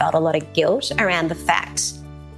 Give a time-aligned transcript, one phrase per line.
[0.00, 1.92] felt a lot of guilt around the fact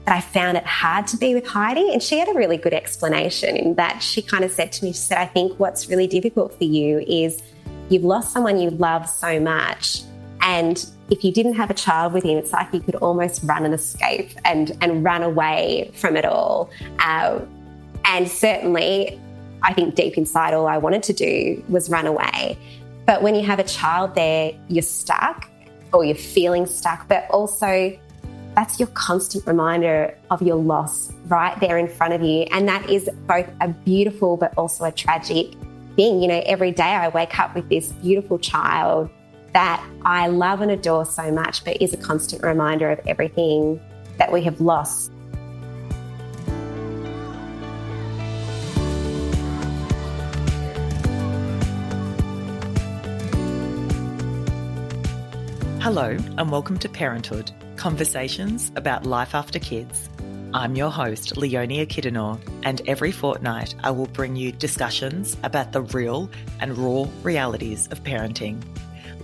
[0.05, 1.93] that I found it hard to be with Heidi.
[1.93, 4.91] And she had a really good explanation in that she kind of said to me,
[4.91, 7.41] she said, I think what's really difficult for you is
[7.89, 10.03] you've lost someone you love so much.
[10.41, 13.65] And if you didn't have a child with him, it's like you could almost run
[13.65, 16.69] and escape and, and run away from it all.
[16.99, 17.39] Uh,
[18.05, 19.21] and certainly,
[19.63, 22.59] I think deep inside, all I wanted to do was run away.
[23.07, 25.49] But when you have a child there, you're stuck
[25.93, 27.97] or you're feeling stuck, but also
[28.55, 32.43] that's your constant reminder of your loss right there in front of you.
[32.51, 35.53] And that is both a beautiful but also a tragic
[35.97, 36.21] thing.
[36.21, 39.11] You know, every day I wake up with this beautiful child
[39.53, 43.81] that I love and adore so much, but is a constant reminder of everything
[44.19, 45.12] that we have lost.
[55.83, 60.09] Hello, and welcome to Parenthood Conversations about Life After Kids.
[60.55, 65.81] I'm your host, Leonie Kidanor, and every fortnight I will bring you discussions about the
[65.81, 66.31] real
[66.61, 68.63] and raw realities of parenting,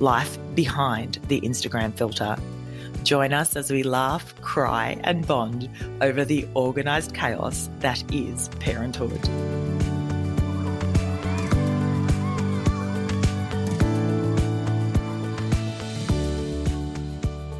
[0.00, 2.36] life behind the Instagram filter.
[3.04, 9.28] Join us as we laugh, cry, and bond over the organised chaos that is parenthood.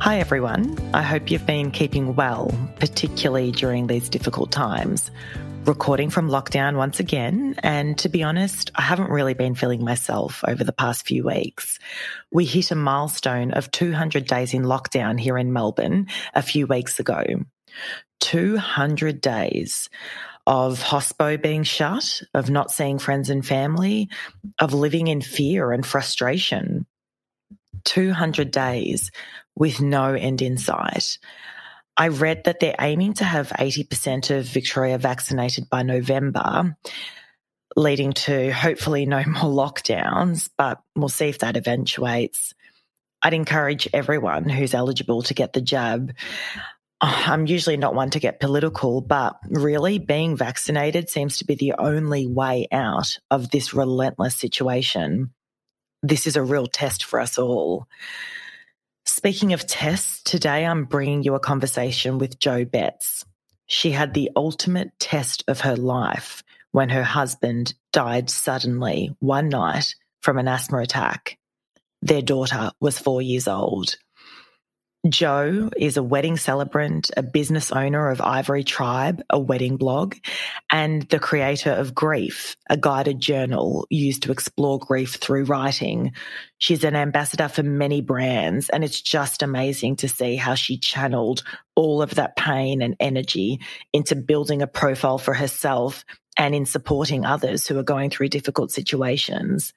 [0.09, 0.75] Hi, everyone.
[0.95, 5.11] I hope you've been keeping well, particularly during these difficult times.
[5.67, 10.43] Recording from lockdown once again, and to be honest, I haven't really been feeling myself
[10.49, 11.79] over the past few weeks.
[12.33, 16.99] We hit a milestone of 200 days in lockdown here in Melbourne a few weeks
[16.99, 17.23] ago.
[18.21, 19.91] 200 days
[20.47, 24.09] of hospo being shut, of not seeing friends and family,
[24.59, 26.87] of living in fear and frustration.
[27.85, 29.11] 200 days
[29.59, 31.19] with no end in sight.
[31.97, 36.77] I read that they're aiming to have 80% of Victoria vaccinated by November,
[37.77, 42.55] leading to hopefully no more lockdowns, but we'll see if that eventuates.
[43.21, 46.13] I'd encourage everyone who's eligible to get the jab.
[47.01, 51.57] Uh, I'm usually not one to get political, but really being vaccinated seems to be
[51.57, 55.33] the only way out of this relentless situation.
[56.05, 57.89] This is a real test for us all.
[59.19, 63.25] Speaking of tests, today I'm bringing you a conversation with Jo Betz.
[63.67, 69.97] She had the ultimate test of her life when her husband died suddenly one night
[70.21, 71.37] from an asthma attack.
[72.01, 73.97] Their daughter was four years old.
[75.09, 80.17] Jo is a wedding celebrant, a business owner of Ivory Tribe, a wedding blog,
[80.71, 86.15] and the creator of Grief, a guided journal used to explore grief through writing.
[86.59, 91.45] She's an ambassador for many brands, and it's just amazing to see how she channeled
[91.77, 93.61] all of that pain and energy
[93.93, 96.05] into building a profile for herself
[96.37, 99.73] and in supporting others who are going through difficult situations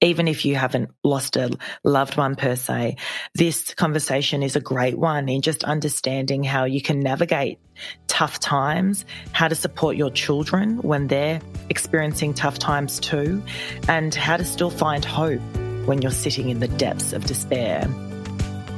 [0.00, 1.50] even if you haven't lost a
[1.82, 2.96] loved one per se,
[3.34, 7.58] this conversation is a great one in just understanding how you can navigate
[8.06, 13.42] tough times, how to support your children when they're experiencing tough times too,
[13.88, 15.40] and how to still find hope
[15.86, 17.88] when you're sitting in the depths of despair.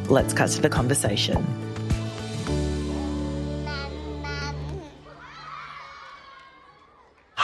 [0.09, 1.69] Let's cut to the conversation.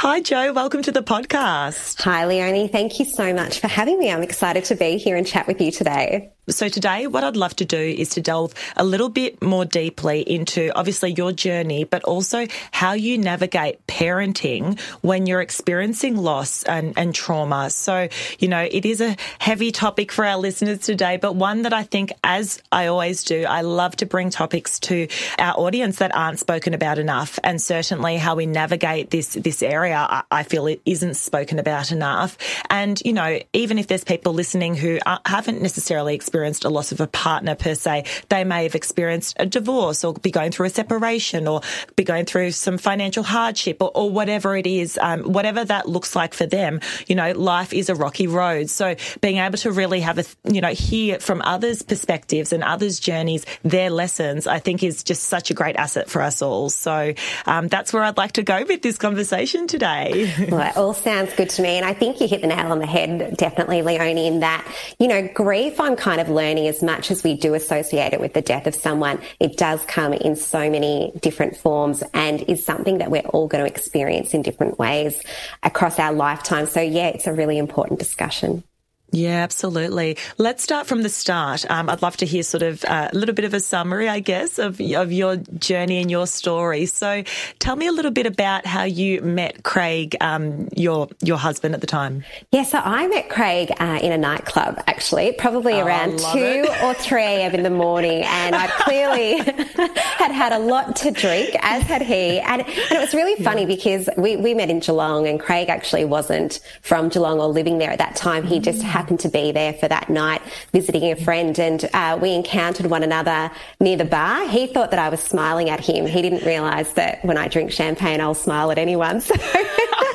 [0.07, 0.53] Hi, Jo.
[0.53, 2.01] Welcome to the podcast.
[2.03, 2.69] Hi, Leonie.
[2.69, 4.09] Thank you so much for having me.
[4.09, 6.31] I'm excited to be here and chat with you today.
[6.49, 10.21] So, today, what I'd love to do is to delve a little bit more deeply
[10.21, 16.97] into obviously your journey, but also how you navigate parenting when you're experiencing loss and,
[16.97, 17.69] and trauma.
[17.71, 18.09] So,
[18.39, 21.83] you know, it is a heavy topic for our listeners today, but one that I
[21.83, 25.09] think, as I always do, I love to bring topics to
[25.41, 27.41] our audience that aren't spoken about enough.
[27.43, 31.91] And certainly how we navigate this, this area, I, I feel it isn't spoken about
[31.91, 32.39] enough.
[32.71, 36.69] And, you know, even if there's people listening who uh, haven't necessarily experienced experienced a
[36.69, 38.05] loss of a partner per se.
[38.29, 41.63] They may have experienced a divorce or be going through a separation or
[41.97, 46.15] be going through some financial hardship or, or whatever it is, um, whatever that looks
[46.15, 46.81] like for them.
[47.07, 48.69] You know, life is a rocky road.
[48.69, 53.01] So being able to really have a, you know, hear from others' perspectives and others'
[53.01, 56.69] journeys, their lessons, I think is just such a great asset for us all.
[56.69, 57.15] So
[57.47, 60.31] um, that's where I'd like to go with this conversation today.
[60.51, 61.79] well, it all sounds good to me.
[61.79, 64.67] And I think you hit the nail on the head, definitely, Leonie, in that,
[64.99, 68.21] you know, grief, I'm kind of of learning as much as we do associate it
[68.21, 72.65] with the death of someone, it does come in so many different forms and is
[72.65, 75.23] something that we're all going to experience in different ways
[75.63, 76.67] across our lifetime.
[76.67, 78.65] So yeah, it's a really important discussion.
[79.13, 80.17] Yeah, absolutely.
[80.37, 81.65] Let's start from the start.
[81.71, 84.19] Um, I'd love to hear sort of uh, a little bit of a summary, I
[84.19, 86.87] guess, of of your journey and your story.
[86.87, 87.23] So,
[87.61, 91.81] tell me a little bit about how you met Craig, um, your your husband at
[91.81, 92.25] the time.
[92.51, 96.83] Yeah, so I met Craig uh, in a nightclub, actually, probably oh, around two it.
[96.83, 97.55] or three a.m.
[97.55, 99.39] in the morning, and I clearly
[100.19, 103.63] had had a lot to drink, as had he, and and it was really funny
[103.63, 103.69] yeah.
[103.69, 107.93] because we we met in Geelong, and Craig actually wasn't from Geelong or living there
[107.93, 108.43] at that time.
[108.43, 110.43] He just mm happened to be there for that night
[110.73, 113.51] visiting a friend and uh, we encountered one another
[113.81, 114.49] near the bar.
[114.49, 116.07] He thought that I was smiling at him.
[116.07, 119.23] He didn't realise that when I drink champagne, I'll smile at anyone.
[119.27, 119.35] So,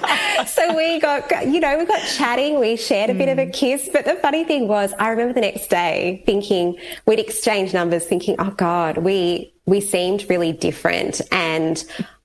[0.45, 2.59] so we got, you know, we got chatting.
[2.59, 3.51] We shared a bit of a hmm.
[3.51, 3.89] kiss.
[3.91, 8.35] But the funny thing was, I remember the next day thinking we'd exchange numbers, thinking,
[8.39, 11.83] oh God, we we seemed really different and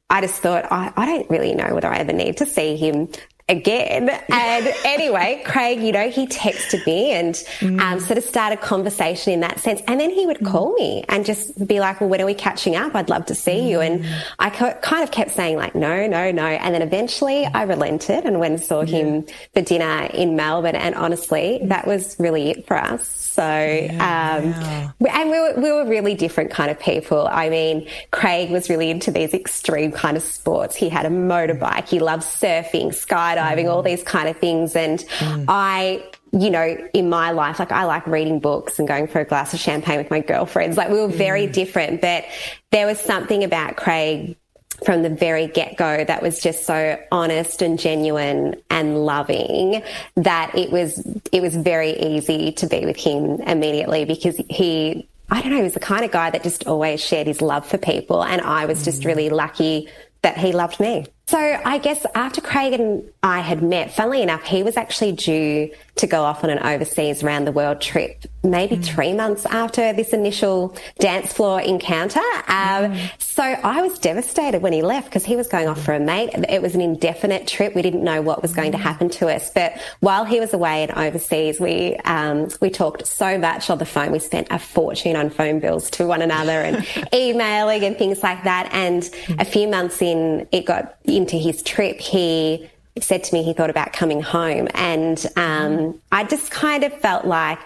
[0.08, 3.08] I just thought, I, I, don't really know whether I ever need to see him
[3.48, 4.10] again.
[4.28, 7.80] And anyway, Craig, you know, he texted me and mm.
[7.80, 9.80] um, sort of started conversation in that sense.
[9.86, 12.74] And then he would call me and just be like, well, when are we catching
[12.74, 12.94] up?
[12.94, 13.68] I'd love to see mm.
[13.68, 13.80] you.
[13.80, 14.22] And mm.
[14.38, 16.46] I kind of kept saying like, no, no, no.
[16.46, 18.98] And then eventually I relented and went and saw yeah.
[18.98, 20.76] him for dinner in Melbourne.
[20.76, 23.25] And honestly, that was really it for us.
[23.36, 27.28] So, yeah, um, and we were, we were really different kind of people.
[27.30, 30.74] I mean, Craig was really into these extreme kind of sports.
[30.74, 31.86] He had a motorbike.
[31.86, 33.70] He loved surfing, skydiving, mm.
[33.70, 34.74] all these kind of things.
[34.74, 35.44] And mm.
[35.48, 36.02] I,
[36.32, 39.52] you know, in my life, like I like reading books and going for a glass
[39.52, 40.78] of champagne with my girlfriends.
[40.78, 41.52] Like we were very mm.
[41.52, 42.24] different, but
[42.70, 44.38] there was something about Craig
[44.86, 49.82] from the very get go that was just so honest and genuine and loving
[50.14, 55.42] that it was it was very easy to be with him immediately because he I
[55.42, 57.78] don't know, he was the kind of guy that just always shared his love for
[57.78, 59.06] people and I was just mm.
[59.06, 59.88] really lucky
[60.22, 61.06] that he loved me.
[61.26, 65.72] So I guess after Craig and I had met, funnily enough, he was actually due
[65.96, 68.84] to go off on an overseas round the world trip, maybe mm.
[68.84, 72.20] three months after this initial dance floor encounter.
[72.20, 73.10] Um, mm.
[73.18, 76.30] So I was devastated when he left because he was going off for a mate.
[76.48, 77.74] It was an indefinite trip.
[77.74, 78.82] We didn't know what was going to mm.
[78.82, 79.50] happen to us.
[79.50, 83.86] But while he was away and overseas, we um, we talked so much on the
[83.86, 84.12] phone.
[84.12, 88.44] We spent a fortune on phone bills to one another and emailing and things like
[88.44, 88.68] that.
[88.72, 92.70] And a few months in, it got into his trip, he
[93.00, 94.68] said to me he thought about coming home.
[94.74, 97.58] And um, I just kind of felt like,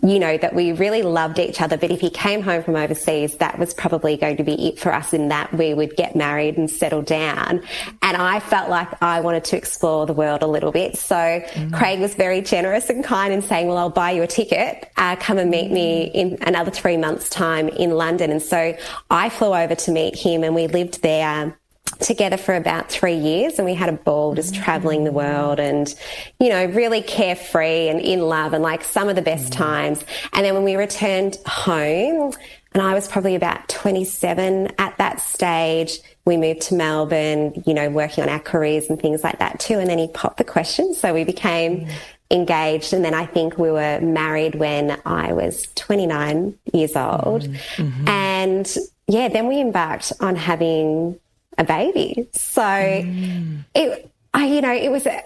[0.00, 1.76] you know, that we really loved each other.
[1.76, 4.94] But if he came home from overseas, that was probably going to be it for
[4.94, 7.62] us in that we would get married and settle down.
[8.00, 10.96] And I felt like I wanted to explore the world a little bit.
[10.96, 11.72] So mm.
[11.72, 14.88] Craig was very generous and kind in saying, well, I'll buy you a ticket.
[14.96, 18.30] Uh, come and meet me in another three months time in London.
[18.30, 18.76] And so
[19.10, 21.58] I flew over to meet him and we lived there
[22.00, 25.94] together for about three years and we had a ball just traveling the world and,
[26.38, 29.56] you know, really carefree and in love and like some of the best mm.
[29.56, 30.04] times.
[30.32, 32.32] And then when we returned home,
[32.72, 37.88] and I was probably about 27 at that stage, we moved to Melbourne, you know,
[37.88, 39.78] working on our careers and things like that too.
[39.78, 40.94] And then he popped the question.
[40.94, 41.92] So we became mm.
[42.30, 42.92] engaged.
[42.92, 47.42] And then I think we were married when I was 29 years old.
[47.42, 47.56] Mm.
[47.76, 48.08] Mm-hmm.
[48.08, 48.76] And
[49.06, 51.18] yeah, then we embarked on having
[51.58, 52.28] a baby.
[52.32, 53.64] So mm.
[53.74, 55.22] it, I, you know, it was a,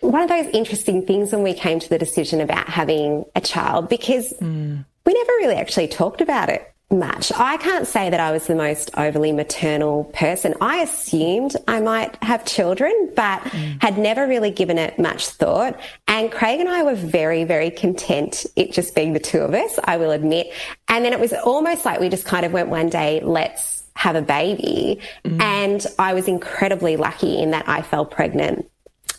[0.00, 3.88] one of those interesting things when we came to the decision about having a child
[3.88, 4.84] because mm.
[5.06, 7.32] we never really actually talked about it much.
[7.34, 10.54] I can't say that I was the most overly maternal person.
[10.60, 13.80] I assumed I might have children, but mm.
[13.80, 15.78] had never really given it much thought.
[16.06, 19.78] And Craig and I were very, very content it just being the two of us,
[19.82, 20.52] I will admit.
[20.88, 24.16] And then it was almost like we just kind of went one day, let's have
[24.16, 25.00] a baby.
[25.24, 25.40] Mm.
[25.40, 28.68] And I was incredibly lucky in that I fell pregnant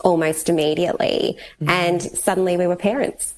[0.01, 1.37] almost immediately.
[1.61, 1.69] Mm.
[1.69, 3.35] And suddenly we were parents.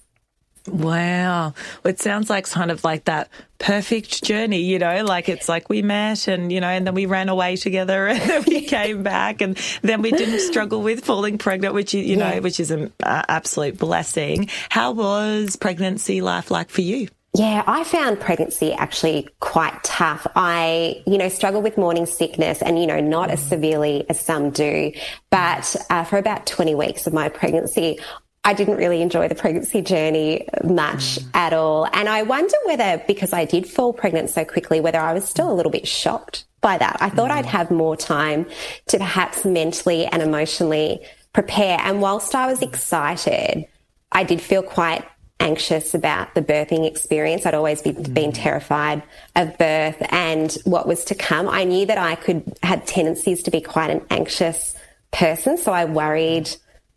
[0.68, 1.54] Wow.
[1.84, 5.84] It sounds like kind of like that perfect journey, you know, like it's like we
[5.84, 9.42] met and, you know, and then we ran away together and then we came back
[9.42, 12.39] and then we didn't struggle with falling pregnant, which, you know, yeah.
[12.39, 14.50] which is an absolute blessing.
[14.70, 17.10] How was pregnancy life like for you?
[17.38, 20.25] Yeah, I found pregnancy actually quite tough.
[20.38, 24.51] I, you know, struggled with morning sickness and, you know, not as severely as some
[24.51, 24.94] do.
[25.32, 28.00] But uh, for about 20 weeks of my pregnancy,
[28.46, 31.30] I didn't really enjoy the pregnancy journey much mm.
[31.34, 31.89] at all.
[31.92, 35.51] And I wonder whether, because I did fall pregnant so quickly, whether I was still
[35.51, 36.96] a little bit shocked by that.
[37.01, 37.36] I thought mm.
[37.36, 38.46] I'd have more time
[38.88, 41.80] to perhaps mentally and emotionally prepare.
[41.82, 43.65] And whilst I was excited,
[44.13, 45.04] I did feel quite
[45.39, 47.46] anxious about the birthing experience.
[47.46, 48.13] I'd always be, mm.
[48.13, 49.04] been terrified
[49.36, 51.50] of birth and what was to come.
[51.50, 54.75] I knew that I could had tendencies to be quite an anxious
[55.12, 56.50] person, so I worried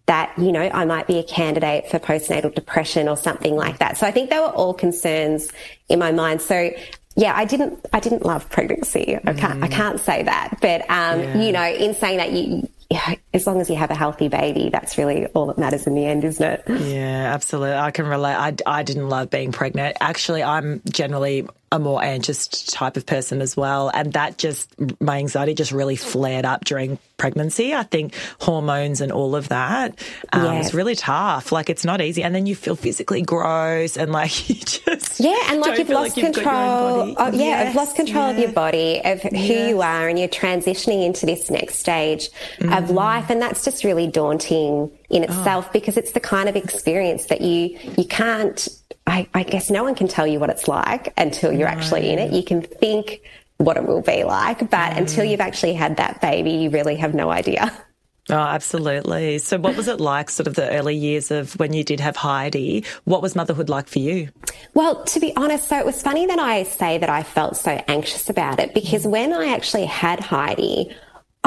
[0.06, 3.98] that, you know, I might be a candidate for postnatal depression or something like that.
[3.98, 5.52] So I think they were all concerns
[5.90, 6.40] in my mind.
[6.40, 6.70] So
[7.14, 9.16] yeah, I didn't, I didn't love pregnancy.
[9.16, 9.64] I can't, mm.
[9.64, 10.58] I can't say that.
[10.62, 11.42] But, um, yeah.
[11.42, 14.70] you know, in saying that you, yeah, as long as you have a healthy baby,
[14.70, 16.62] that's really all that matters in the end, isn't it?
[16.68, 17.76] Yeah, absolutely.
[17.76, 18.34] I can relate.
[18.34, 19.96] I, I didn't love being pregnant.
[20.00, 23.90] Actually, I'm generally a more anxious type of person as well.
[23.92, 27.74] And that just, my anxiety just really flared up during pregnancy.
[27.74, 29.98] I think hormones and all of that
[30.32, 30.60] um, yeah.
[30.60, 31.52] is really tough.
[31.52, 32.22] Like it's not easy.
[32.22, 35.20] And then you feel physically gross and like you just.
[35.20, 35.36] Yeah.
[35.48, 37.08] And like you've lost like control.
[37.08, 37.38] You've oh, yeah.
[37.38, 38.30] Yes, I've lost control yeah.
[38.30, 39.70] of your body, of who yes.
[39.70, 42.76] you are, and you're transitioning into this next stage mm.
[42.76, 43.28] of life.
[43.28, 45.24] And that's just really daunting in oh.
[45.24, 45.72] itself oh.
[45.72, 48.68] because it's the kind of experience that you, you can't
[49.08, 51.74] I, I, guess no one can tell you what it's like until you're no.
[51.74, 52.32] actually in it.
[52.32, 53.22] You can think
[53.56, 54.98] what it will be like, but mm.
[54.98, 57.72] until you've actually had that baby, you really have no idea.
[58.30, 59.38] Oh, absolutely.
[59.38, 62.14] So, what was it like, sort of the early years of when you did have
[62.14, 62.84] Heidi?
[63.04, 64.28] What was motherhood like for you?
[64.74, 67.82] Well, to be honest, so it was funny that I say that I felt so
[67.88, 70.94] anxious about it because when I actually had Heidi,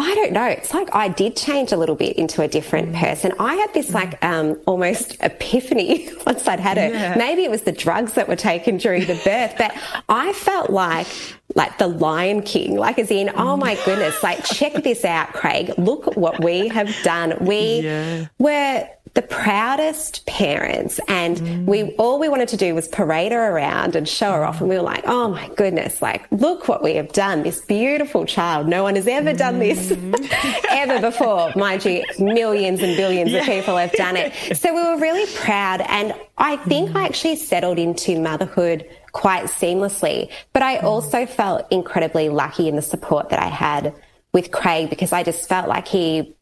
[0.02, 0.46] I don't know.
[0.46, 3.00] It's like I did change a little bit into a different mm.
[3.00, 3.34] person.
[3.40, 6.90] I had this like um, almost epiphany once I'd had her.
[6.90, 7.16] Yeah.
[7.18, 9.74] Maybe it was the drugs that were taken during the birth, but
[10.10, 11.08] I felt like
[11.54, 13.86] like the Lion King, like as in, oh my mm.
[13.86, 15.72] goodness, like check this out, Craig.
[15.78, 17.38] Look at what we have done.
[17.46, 18.28] We yeah.
[18.40, 21.66] were the proudest parents and mm.
[21.66, 24.70] we all we wanted to do was parade her around and show her off and
[24.70, 28.68] we were like oh my goodness like look what we have done this beautiful child
[28.68, 30.64] no one has ever done this mm.
[30.70, 33.40] ever before mind you millions and billions yeah.
[33.40, 36.96] of people have done it so we were really proud and i think mm.
[36.96, 40.84] i actually settled into motherhood quite seamlessly but i mm.
[40.84, 43.94] also felt incredibly lucky in the support that i had
[44.32, 46.34] with craig because i just felt like he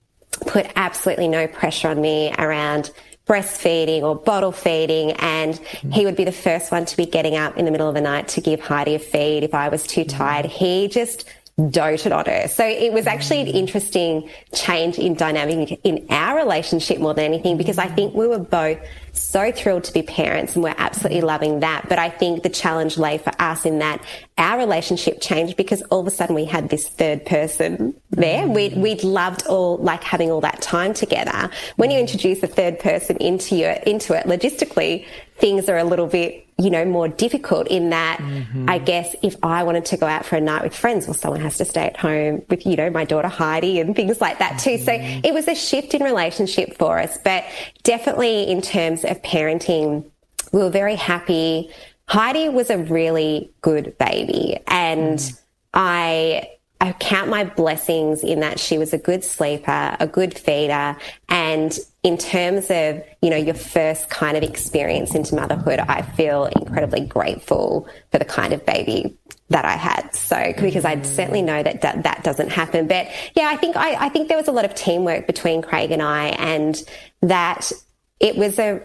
[0.48, 2.91] put absolutely no pressure on me around
[3.29, 5.12] breastfeeding or bottle feeding.
[5.13, 5.55] And
[5.91, 8.01] he would be the first one to be getting up in the middle of the
[8.01, 10.09] night to give Heidi a feed if I was too mm.
[10.09, 10.45] tired.
[10.45, 11.25] He just
[11.69, 12.48] doted on her.
[12.48, 13.53] So it was actually an mm.
[13.53, 17.95] interesting change in dynamic in our relationship more than anything because I mm.
[17.95, 18.79] think we were both
[19.19, 21.88] so thrilled to be parents and we're absolutely loving that.
[21.89, 24.03] But I think the challenge lay for us in that
[24.38, 28.45] our relationship changed because all of a sudden we had this third person there.
[28.45, 28.55] Mm.
[28.55, 31.49] We'd, we'd loved all, like having all that time together.
[31.75, 35.05] When you introduce a third person into your, into it, logistically,
[35.39, 38.69] things are a little bit, you know, more difficult in that mm-hmm.
[38.69, 41.39] I guess if I wanted to go out for a night with friends, well, someone
[41.39, 44.59] has to stay at home with, you know, my daughter Heidi and things like that
[44.59, 44.71] too.
[44.71, 44.83] Mm-hmm.
[44.83, 47.45] So it was a shift in relationship for us, but
[47.83, 50.06] definitely in terms of parenting,
[50.51, 51.70] we were very happy.
[52.08, 55.39] Heidi was a really good baby and mm.
[55.74, 56.50] I,
[56.82, 60.98] I count my blessings in that she was a good sleeper, a good feeder,
[61.28, 66.46] and in terms of, you know, your first kind of experience into motherhood, I feel
[66.46, 69.18] incredibly grateful for the kind of baby
[69.50, 70.16] that I had.
[70.16, 72.88] So, because I certainly know that that, that doesn't happen.
[72.88, 75.92] But yeah, I think, I, I think there was a lot of teamwork between Craig
[75.92, 76.82] and I and
[77.22, 77.72] that
[78.19, 78.81] it was a,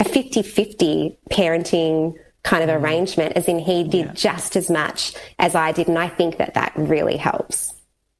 [0.00, 2.84] a 50-50 parenting kind of mm-hmm.
[2.84, 4.12] arrangement, as in he did yeah.
[4.12, 5.88] just as much as I did.
[5.88, 7.75] And I think that that really helps.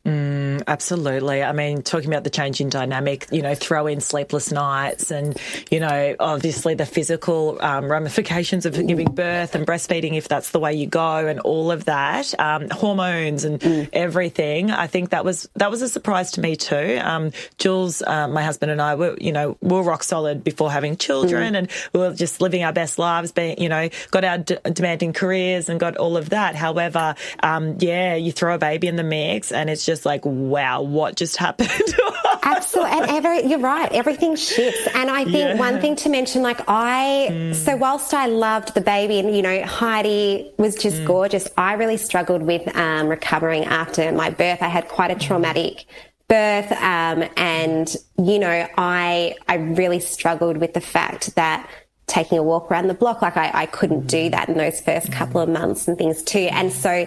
[0.06, 1.42] Mm, absolutely.
[1.42, 5.36] I mean, talking about the change in dynamic, you know, throw in sleepless nights and,
[5.68, 10.60] you know, obviously the physical um, ramifications of giving birth and breastfeeding, if that's the
[10.60, 13.88] way you go and all of that, um, hormones and mm.
[13.92, 14.70] everything.
[14.70, 17.00] I think that was, that was a surprise to me too.
[17.02, 20.70] Um, Jules, uh, my husband and I were, you know, we were rock solid before
[20.70, 21.58] having children mm.
[21.58, 25.12] and we were just living our best lives, being, you know, got our d- demanding
[25.14, 26.54] careers and got all of that.
[26.54, 30.24] However, um, yeah, you throw a baby in the mix and it's just just like,
[30.24, 31.70] wow, what just happened?
[32.42, 32.98] Absolutely.
[32.98, 33.90] And every, you're right.
[33.92, 34.86] Everything shifts.
[34.94, 35.56] And I think yeah.
[35.56, 37.54] one thing to mention, like I, mm.
[37.54, 41.06] so whilst I loved the baby and, you know, Heidi was just mm.
[41.06, 44.62] gorgeous, I really struggled with um, recovering after my birth.
[44.62, 45.86] I had quite a traumatic
[46.28, 46.70] birth.
[46.72, 51.68] Um, and, you know, I, I really struggled with the fact that
[52.06, 54.30] taking a walk around the block, like I, I couldn't do mm.
[54.32, 56.48] that in those first couple of months and things too.
[56.52, 57.06] And so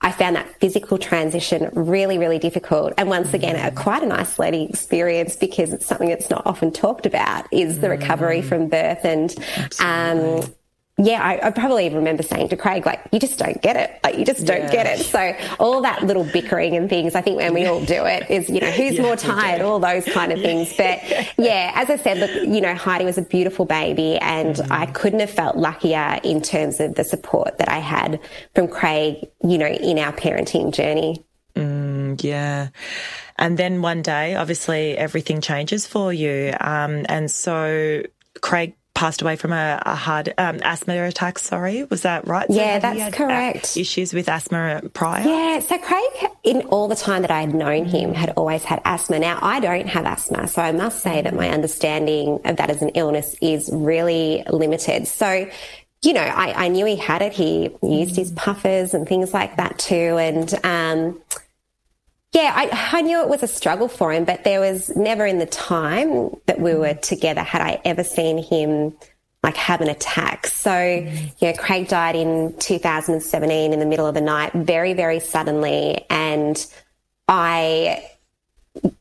[0.00, 2.94] I found that physical transition really, really difficult.
[2.96, 7.04] And once again, a, quite an isolating experience because it's something that's not often talked
[7.04, 8.44] about is the recovery mm.
[8.44, 9.04] from birth.
[9.04, 9.34] And,
[9.80, 10.48] um,
[11.00, 14.00] yeah, I, I, probably remember saying to Craig, like, you just don't get it.
[14.02, 14.72] Like, you just don't yeah.
[14.72, 15.04] get it.
[15.04, 18.50] So all that little bickering and things, I think when we all do it is,
[18.50, 20.76] you know, who's yeah, more tired, all those kind of things.
[20.76, 21.00] But
[21.38, 24.70] yeah, as I said, look, you know, Heidi was a beautiful baby and mm.
[24.72, 28.18] I couldn't have felt luckier in terms of the support that I had
[28.56, 31.24] from Craig, you know, in our parenting journey.
[31.54, 32.68] Mm, Yeah.
[33.40, 36.52] And then one day, obviously, everything changes for you.
[36.60, 38.02] Um, and so
[38.40, 41.38] Craig passed away from a, a hard um, asthma attack.
[41.38, 42.48] Sorry, was that right?
[42.48, 43.76] So yeah, that's correct.
[43.76, 45.24] Issues with asthma prior.
[45.24, 45.60] Yeah.
[45.60, 49.20] So Craig, in all the time that I had known him, had always had asthma.
[49.20, 52.82] Now I don't have asthma, so I must say that my understanding of that as
[52.82, 55.06] an illness is really limited.
[55.06, 55.48] So
[56.02, 57.32] you know, I, I, knew he had it.
[57.32, 60.16] He used his puffers and things like that too.
[60.16, 61.20] And um,
[62.32, 65.38] yeah, I, I, knew it was a struggle for him, but there was never in
[65.38, 68.94] the time that we were together had I ever seen him
[69.42, 70.46] like have an attack.
[70.46, 71.42] So, mm.
[71.42, 76.04] know, Craig died in 2017 in the middle of the night, very, very suddenly.
[76.10, 76.66] And
[77.28, 78.04] I,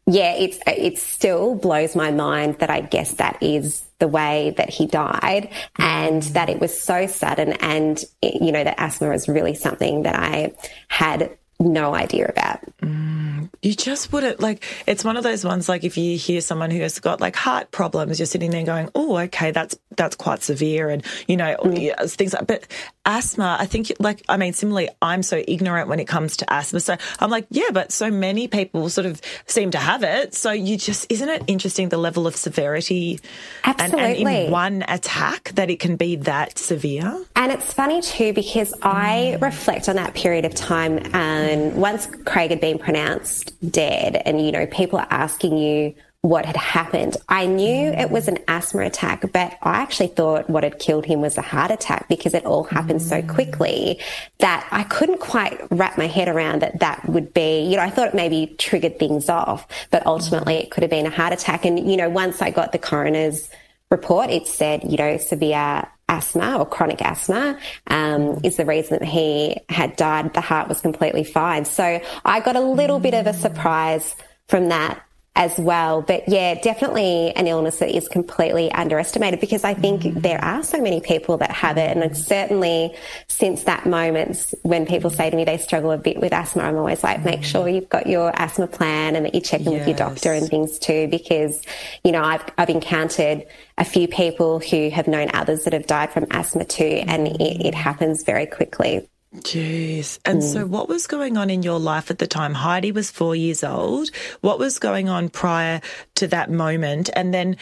[0.05, 4.69] yeah, it's, it still blows my mind that I guess that is the way that
[4.69, 7.53] he died and that it was so sudden.
[7.53, 10.55] And, you know, that asthma is really something that I
[10.87, 12.59] had no idea about.
[12.81, 16.69] Mm, you just wouldn't like it's one of those ones like if you hear someone
[16.69, 20.43] who has got like heart problems, you're sitting there going, Oh, okay, that's that's quite
[20.43, 22.11] severe and you know, mm.
[22.11, 22.67] things like but
[23.05, 26.79] asthma, I think like I mean similarly, I'm so ignorant when it comes to asthma.
[26.79, 30.35] So I'm like, yeah, but so many people sort of seem to have it.
[30.35, 33.19] So you just isn't it interesting the level of severity
[33.63, 34.01] Absolutely.
[34.03, 37.25] And, and in one attack that it can be that severe?
[37.35, 38.79] And it's funny too because mm.
[38.83, 44.21] I reflect on that period of time um, and once Craig had been pronounced dead,
[44.25, 47.99] and you know, people are asking you what had happened, I knew mm.
[47.99, 51.41] it was an asthma attack, but I actually thought what had killed him was a
[51.41, 53.29] heart attack because it all happened so mm.
[53.29, 53.99] quickly
[54.39, 57.89] that I couldn't quite wrap my head around that that would be, you know, I
[57.89, 61.65] thought it maybe triggered things off, but ultimately it could have been a heart attack.
[61.65, 63.49] And, you know, once I got the coroner's
[63.89, 69.05] report, it said, you know, severe asthma or chronic asthma um, is the reason that
[69.05, 70.33] he had died.
[70.33, 71.65] The heart was completely fine.
[71.65, 74.15] So I got a little bit of a surprise
[74.47, 75.01] from that
[75.37, 76.01] as well.
[76.01, 80.21] But yeah, definitely an illness that is completely underestimated because I think mm.
[80.21, 81.95] there are so many people that have it.
[81.95, 82.95] And certainly
[83.27, 86.75] since that moment when people say to me they struggle a bit with asthma, I'm
[86.75, 87.75] always like, make sure mm.
[87.75, 89.79] you've got your asthma plan and that you're checking yes.
[89.79, 91.61] with your doctor and things too, because,
[92.03, 93.45] you know, I've, I've encountered
[93.77, 97.67] a few people who have known others that have died from asthma too, and it,
[97.67, 99.07] it happens very quickly.
[99.35, 100.19] Jeez.
[100.25, 100.53] And mm.
[100.53, 102.53] so, what was going on in your life at the time?
[102.53, 104.09] Heidi was four years old.
[104.41, 105.81] What was going on prior
[106.15, 107.09] to that moment?
[107.13, 107.57] And then,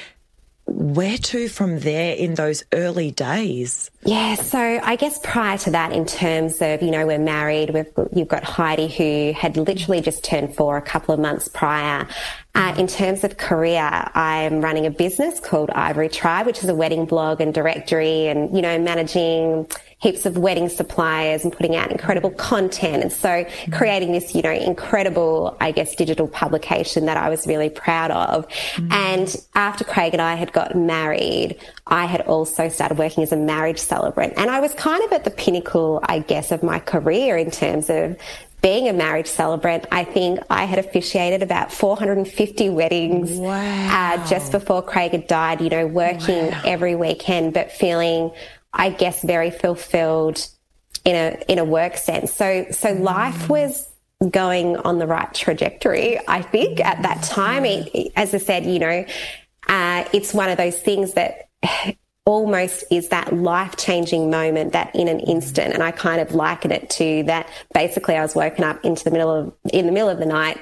[0.68, 3.92] where to from there in those early days?
[4.04, 7.92] Yeah, so I guess prior to that, in terms of, you know, we're married, we've,
[8.12, 12.08] you've got Heidi who had literally just turned four a couple of months prior.
[12.56, 13.82] Uh, in terms of career,
[14.16, 18.56] I'm running a business called Ivory Tribe, which is a wedding blog and directory and,
[18.56, 19.68] you know, managing
[20.06, 23.02] heaps of wedding suppliers and putting out incredible content.
[23.02, 27.72] And so creating this, you know, incredible, I guess, digital publication that I was really
[27.72, 28.48] proud of.
[28.76, 28.92] Mm.
[28.92, 33.36] And after Craig and I had got married, I had also started working as a
[33.36, 34.34] marriage celebrant.
[34.38, 37.90] And I was kind of at the pinnacle, I guess, of my career in terms
[37.90, 38.16] of
[38.62, 44.16] being a marriage celebrant, I think I had officiated about 450 weddings wow.
[44.16, 46.62] uh, just before Craig had died, you know, working wow.
[46.66, 48.32] every weekend, but feeling
[48.76, 50.46] I guess, very fulfilled
[51.06, 52.34] in a in a work sense.
[52.34, 53.02] So so mm.
[53.02, 53.90] life was
[54.30, 56.20] going on the right trajectory.
[56.28, 56.86] I think mm.
[56.86, 59.06] at that time, it, as I said, you know,
[59.68, 61.50] uh, it's one of those things that
[62.26, 65.74] almost is that life changing moment that in an instant.
[65.74, 67.48] And I kind of liken it to that.
[67.74, 70.60] Basically, I was woken up into the middle of in the middle of the night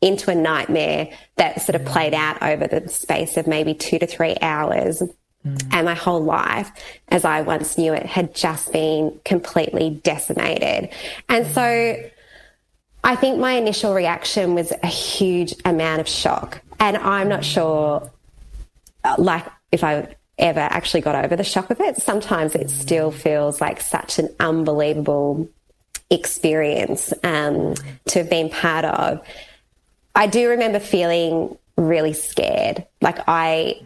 [0.00, 2.18] into a nightmare that sort of played mm.
[2.18, 5.02] out over the space of maybe two to three hours.
[5.46, 5.68] Mm.
[5.72, 6.70] And my whole life,
[7.08, 10.90] as I once knew it, had just been completely decimated.
[11.28, 11.54] And mm.
[11.54, 12.10] so
[13.04, 16.60] I think my initial reaction was a huge amount of shock.
[16.78, 18.10] And I'm not sure,
[19.04, 21.96] uh, like, if I ever actually got over the shock of it.
[21.96, 25.48] Sometimes it still feels like such an unbelievable
[26.10, 27.74] experience um,
[28.06, 29.24] to have been part of.
[30.14, 32.86] I do remember feeling really scared.
[33.00, 33.80] Like I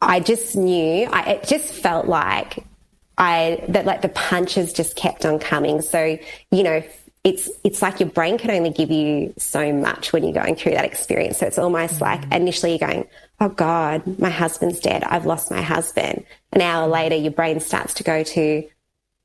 [0.00, 2.64] I just knew, I, it just felt like
[3.16, 5.82] I, that like the punches just kept on coming.
[5.82, 6.18] So,
[6.50, 6.82] you know,
[7.24, 10.72] it's, it's like your brain can only give you so much when you're going through
[10.72, 11.38] that experience.
[11.38, 12.04] So it's almost mm-hmm.
[12.04, 13.08] like initially you're going,
[13.40, 15.04] Oh God, my husband's dead.
[15.04, 16.24] I've lost my husband.
[16.52, 18.68] An hour later, your brain starts to go to,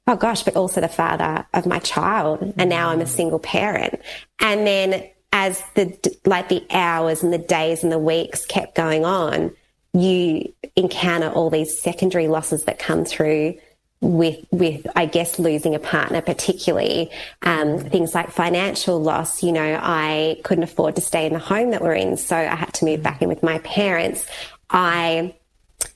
[0.07, 2.53] Oh gosh, but also the father of my child.
[2.57, 3.07] And now I'm a mm.
[3.07, 4.01] single parent.
[4.39, 9.05] And then as the, like the hours and the days and the weeks kept going
[9.05, 9.51] on,
[9.93, 13.56] you encounter all these secondary losses that come through
[14.01, 17.10] with with I guess losing a partner, particularly
[17.41, 19.41] um, things like financial loss.
[19.41, 22.56] You know, I couldn't afford to stay in the home that we're in, so I
[22.56, 24.27] had to move back in with my parents.
[24.69, 25.36] I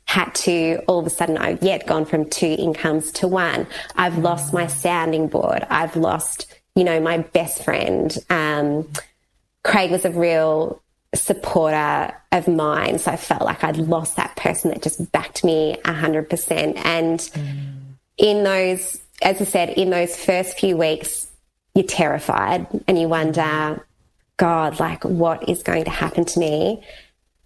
[0.05, 3.67] had to all of a sudden I've yet gone from two incomes to one.
[3.95, 5.67] I've lost my sounding board.
[5.69, 8.17] I've lost, you know, my best friend.
[8.29, 8.89] Um,
[9.63, 10.81] Craig was a real
[11.17, 12.99] supporter of mine.
[12.99, 16.85] So I felt like I'd lost that person that just backed me 100%.
[16.85, 17.77] And mm
[18.17, 21.27] in those, as I said, in those first few weeks,
[21.75, 23.85] you're terrified and you wonder,
[24.37, 26.83] God, like, what is going to happen to me?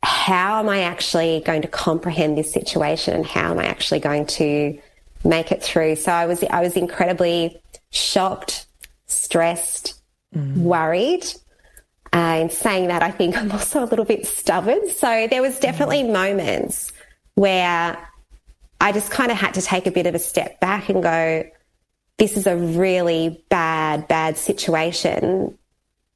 [0.03, 4.25] How am I actually going to comprehend this situation and how am I actually going
[4.27, 4.79] to
[5.23, 5.97] make it through?
[5.97, 8.65] So I was, I was incredibly shocked,
[9.05, 10.01] stressed,
[10.33, 10.55] mm.
[10.57, 11.25] worried.
[12.13, 14.89] Uh, in saying that, I think I'm also a little bit stubborn.
[14.89, 16.11] So there was definitely mm.
[16.11, 16.91] moments
[17.35, 17.97] where
[18.81, 21.43] I just kind of had to take a bit of a step back and go,
[22.17, 25.57] this is a really bad, bad situation,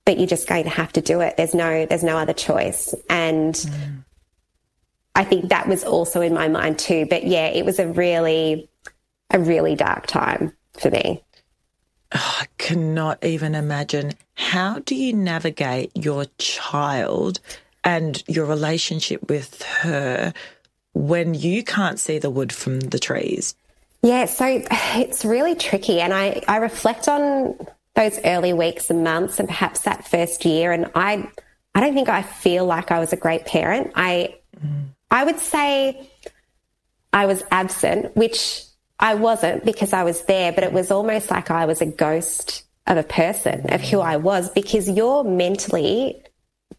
[0.04, 1.38] but you're just going to have to do it.
[1.38, 2.94] There's no, there's no other choice.
[3.10, 4.04] And mm.
[5.16, 7.08] I think that was also in my mind too.
[7.10, 8.70] But yeah, it was a really,
[9.32, 11.24] a really dark time for me.
[12.14, 14.12] Oh, I cannot even imagine.
[14.36, 17.40] How do you navigate your child
[17.84, 20.34] and your relationship with her
[20.94, 23.56] when you can't see the wood from the trees?
[24.02, 26.00] Yeah, so it's really tricky.
[26.00, 27.56] And I, I reflect on
[27.96, 30.72] those early weeks and months and perhaps that first year.
[30.72, 31.28] And I,
[31.74, 33.94] I don't think I feel like I was a great parent.
[33.96, 34.88] I, mm.
[35.10, 36.10] I would say
[37.14, 38.66] I was absent, which
[39.00, 42.65] I wasn't because I was there, but it was almost like I was a ghost
[42.88, 46.22] of a person of who I was because you're mentally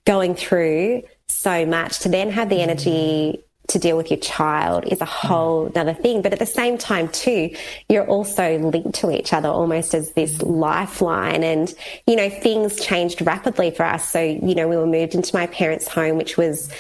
[0.05, 5.01] going through so much to then have the energy to deal with your child is
[5.01, 6.23] a whole other thing.
[6.23, 7.51] But at the same time, too,
[7.89, 11.43] you're also linked to each other almost as this lifeline.
[11.43, 11.73] And,
[12.07, 14.09] you know, things changed rapidly for us.
[14.09, 16.71] So, you know, we were moved into my parents' home, which was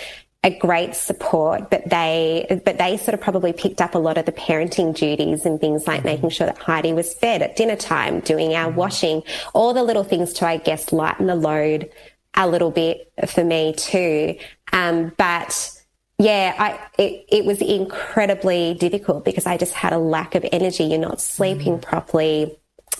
[0.46, 4.26] a great support, but they, but they sort of probably picked up a lot of
[4.26, 8.20] the parenting duties and things like making sure that Heidi was fed at dinner time,
[8.20, 11.90] doing our washing, all the little things to, I guess, lighten the load
[12.34, 14.36] a little bit for me too.
[14.72, 15.82] Um, but,
[16.16, 20.84] yeah, I, it, it was incredibly difficult because I just had a lack of energy.
[20.84, 21.82] You're not sleeping mm.
[21.82, 22.56] properly.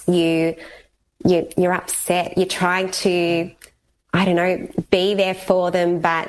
[0.09, 0.57] You,
[1.25, 2.37] you, you're upset.
[2.37, 3.53] You're trying to,
[4.13, 6.29] I don't know, be there for them, but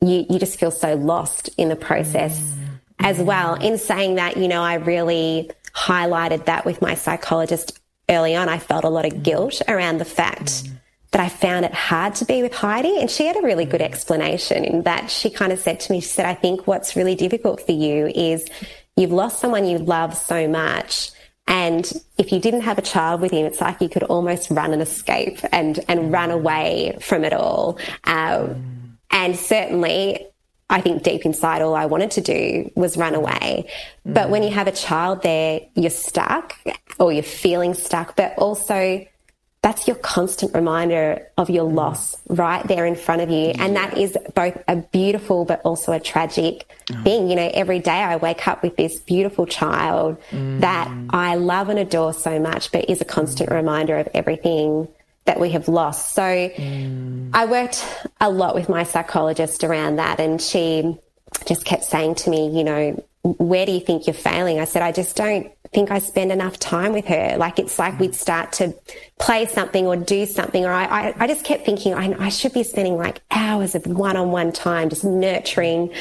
[0.00, 2.78] you, you just feel so lost in the process mm.
[3.00, 3.54] as well.
[3.54, 7.78] In saying that, you know, I really highlighted that with my psychologist
[8.08, 8.48] early on.
[8.48, 9.22] I felt a lot of mm.
[9.22, 10.72] guilt around the fact mm
[11.16, 13.00] that I found it hard to be with Heidi.
[13.00, 16.00] And she had a really good explanation in that she kind of said to me,
[16.00, 18.46] she said, I think what's really difficult for you is
[18.96, 21.12] you've lost someone you love so much.
[21.46, 24.74] And if you didn't have a child with him, it's like you could almost run
[24.74, 27.78] and escape and, and run away from it all.
[28.04, 30.26] Um, and certainly,
[30.68, 33.70] I think deep inside, all I wanted to do was run away.
[34.04, 36.58] But when you have a child there, you're stuck
[36.98, 39.06] or you're feeling stuck, but also
[39.66, 43.52] that's your constant reminder of your loss right there in front of you.
[43.58, 47.02] And that is both a beautiful but also a tragic oh.
[47.02, 47.28] thing.
[47.28, 50.60] You know, every day I wake up with this beautiful child mm.
[50.60, 53.56] that I love and adore so much, but is a constant mm.
[53.56, 54.86] reminder of everything
[55.26, 56.14] that we have lost.
[56.14, 57.30] So mm.
[57.34, 57.84] I worked
[58.20, 60.96] a lot with my psychologist around that and she
[61.46, 64.60] just kept saying to me, you know, where do you think you're failing?
[64.60, 67.36] I said, I just don't think I spend enough time with her.
[67.36, 68.74] Like it's like we'd start to
[69.18, 72.52] play something or do something, or I, I, I just kept thinking I, I, should
[72.52, 75.92] be spending like hours of one on one time just nurturing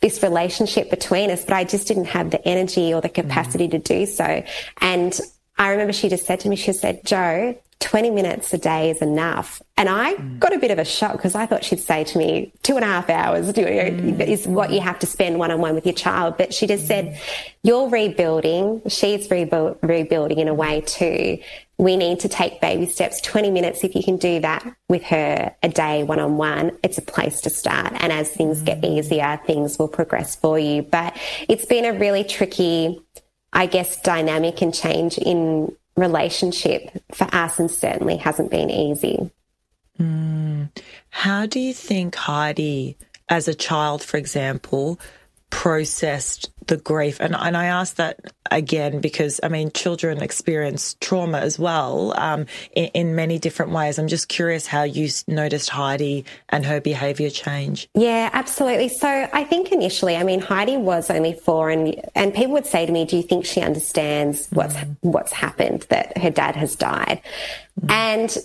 [0.00, 3.72] this relationship between us, but I just didn't have the energy or the capacity mm.
[3.72, 4.44] to do so.
[4.80, 5.18] And
[5.56, 9.02] I remember she just said to me, she said, Jo, 20 minutes a day is
[9.02, 9.60] enough.
[9.76, 10.38] And I mm.
[10.38, 12.84] got a bit of a shock because I thought she'd say to me, two and
[12.84, 14.20] a half hours mm.
[14.26, 16.36] is what you have to spend one on one with your child.
[16.38, 16.88] But she just mm.
[16.88, 17.20] said,
[17.62, 18.80] you're rebuilding.
[18.88, 21.38] She's rebu- rebuilding in a way too.
[21.76, 23.20] We need to take baby steps.
[23.20, 26.98] 20 minutes, if you can do that with her a day one on one, it's
[26.98, 27.92] a place to start.
[27.96, 28.98] And as things get mm.
[28.98, 30.82] easier, things will progress for you.
[30.82, 33.00] But it's been a really tricky,
[33.54, 39.30] I guess, dynamic and change in relationship for us and certainly hasn't been easy.
[39.98, 40.70] Mm.
[41.10, 42.96] How do you think Heidi,
[43.28, 44.98] as a child, for example,
[45.50, 47.20] processed the grief.
[47.20, 52.46] And, and I ask that again because, I mean, children experience trauma as well um,
[52.72, 53.98] in, in, many different ways.
[53.98, 57.88] I'm just curious how you noticed Heidi and her behaviour change.
[57.94, 58.88] Yeah, absolutely.
[58.88, 62.86] So I think initially, I mean, Heidi was only four, and, and people would say
[62.86, 64.96] to me, Do you think she understands what's, mm.
[65.00, 67.22] what's happened, that her dad has died?
[67.80, 67.90] Mm.
[67.90, 68.36] And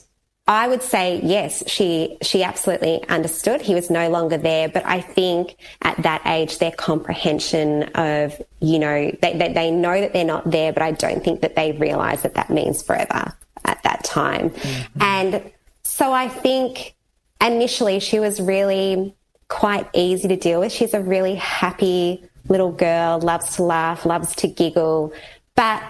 [0.49, 3.61] I would say yes, she she absolutely understood.
[3.61, 8.79] He was no longer there, but I think at that age, their comprehension of you
[8.79, 11.73] know they they, they know that they're not there, but I don't think that they
[11.73, 13.31] realise that that means forever
[13.63, 14.49] at that time.
[14.49, 15.01] Mm-hmm.
[15.03, 15.51] And
[15.83, 16.95] so I think
[17.39, 19.15] initially she was really
[19.49, 20.71] quite easy to deal with.
[20.71, 25.13] She's a really happy little girl, loves to laugh, loves to giggle,
[25.53, 25.83] but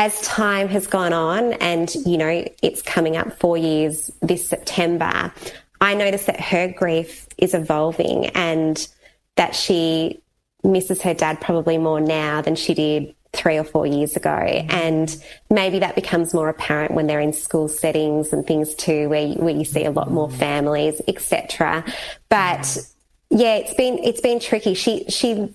[0.00, 5.30] as time has gone on and, you know, it's coming up four years this September,
[5.82, 8.88] I notice that her grief is evolving and
[9.36, 10.22] that she
[10.64, 14.30] misses her dad probably more now than she did three or four years ago.
[14.30, 14.70] Mm-hmm.
[14.70, 19.26] And maybe that becomes more apparent when they're in school settings and things too, where
[19.26, 20.38] you, where you see a lot more mm-hmm.
[20.38, 21.84] families, etc.
[22.30, 23.36] But mm-hmm.
[23.36, 24.72] yeah, it's been it's been tricky.
[24.72, 25.54] She she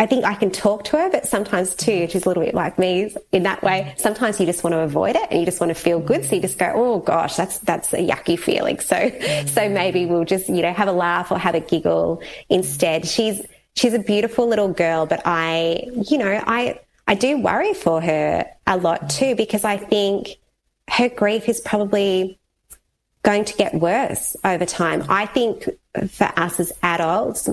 [0.00, 2.78] I think I can talk to her, but sometimes too, she's a little bit like
[2.78, 3.94] me in that way.
[3.98, 6.24] Sometimes you just want to avoid it and you just want to feel good.
[6.24, 8.80] So you just go, Oh gosh, that's, that's a yucky feeling.
[8.80, 9.46] So, mm.
[9.46, 13.06] so maybe we'll just, you know, have a laugh or have a giggle instead.
[13.06, 13.44] She's,
[13.76, 18.46] she's a beautiful little girl, but I, you know, I, I do worry for her
[18.66, 20.28] a lot too, because I think
[20.88, 22.38] her grief is probably
[23.22, 25.04] going to get worse over time.
[25.10, 25.68] I think
[26.08, 27.50] for us as adults,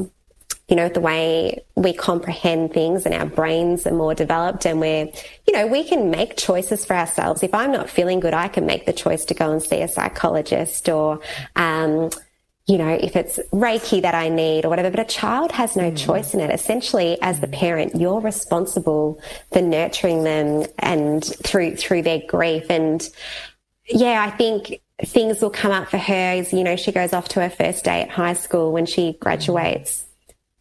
[0.68, 5.06] you know, the way we comprehend things and our brains are more developed and we're,
[5.48, 7.42] you know, we can make choices for ourselves.
[7.42, 9.88] If I'm not feeling good, I can make the choice to go and see a
[9.88, 11.22] psychologist or,
[11.56, 12.10] um,
[12.66, 15.90] you know, if it's Reiki that I need or whatever, but a child has no
[15.90, 15.98] mm.
[15.98, 16.54] choice in it.
[16.54, 19.22] Essentially, as the parent, you're responsible
[19.54, 22.66] for nurturing them and through, through their grief.
[22.70, 23.08] And
[23.86, 27.30] yeah, I think things will come up for her as, you know, she goes off
[27.30, 30.07] to her first day at high school when she graduates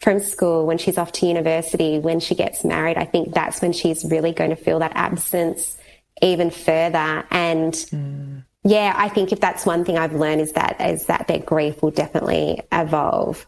[0.00, 3.72] from school, when she's off to university, when she gets married, I think that's when
[3.72, 5.76] she's really going to feel that absence
[6.22, 7.24] even further.
[7.30, 8.44] And mm.
[8.64, 11.82] yeah, I think if that's one thing I've learned is that is that their grief
[11.82, 13.46] will definitely evolve.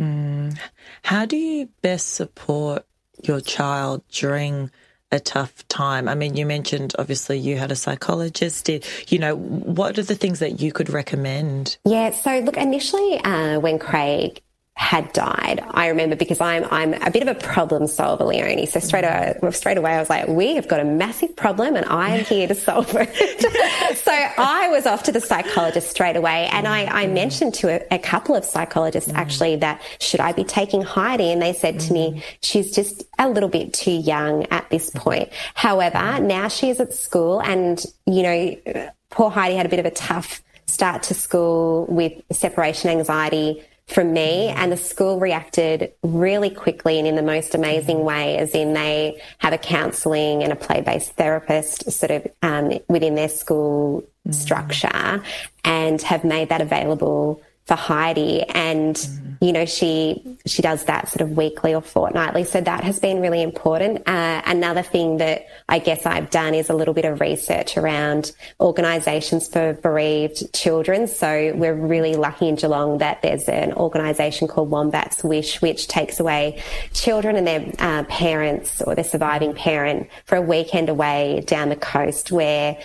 [0.00, 0.58] Mm.
[1.02, 2.84] How do you best support
[3.22, 4.70] your child during
[5.12, 6.08] a tough time?
[6.08, 8.64] I mean, you mentioned obviously you had a psychologist.
[8.64, 11.76] Did, you know, what are the things that you could recommend?
[11.84, 14.40] Yeah, so look, initially uh, when Craig
[14.76, 15.62] had died.
[15.70, 18.66] I remember because I'm I'm a bit of a problem solver, Leonie.
[18.66, 21.86] So straight away, straight away, I was like, we have got a massive problem, and
[21.86, 23.96] I'm here to solve it.
[23.96, 27.94] so I was off to the psychologist straight away, and I, I mentioned to a,
[27.94, 29.14] a couple of psychologists mm.
[29.14, 32.22] actually that should I be taking Heidi, and they said to me, mm.
[32.40, 35.28] she's just a little bit too young at this point.
[35.54, 36.24] However, mm.
[36.24, 39.92] now she is at school, and you know, poor Heidi had a bit of a
[39.92, 46.98] tough start to school with separation anxiety from me and the school reacted really quickly
[46.98, 51.12] and in the most amazing way as in they have a counselling and a play-based
[51.12, 54.34] therapist sort of um, within their school mm.
[54.34, 55.22] structure
[55.64, 58.42] and have made that available for Heidi.
[58.42, 59.38] And mm.
[59.40, 62.44] you know she she does that sort of weekly or fortnightly.
[62.44, 64.06] So that has been really important.
[64.06, 68.32] Uh, another thing that I guess I've done is a little bit of research around
[68.60, 71.06] organisations for bereaved children.
[71.06, 76.20] So we're really lucky in Geelong that there's an organisation called Wombat's Wish which takes
[76.20, 81.70] away children and their uh, parents or their surviving parent for a weekend away down
[81.70, 82.78] the coast where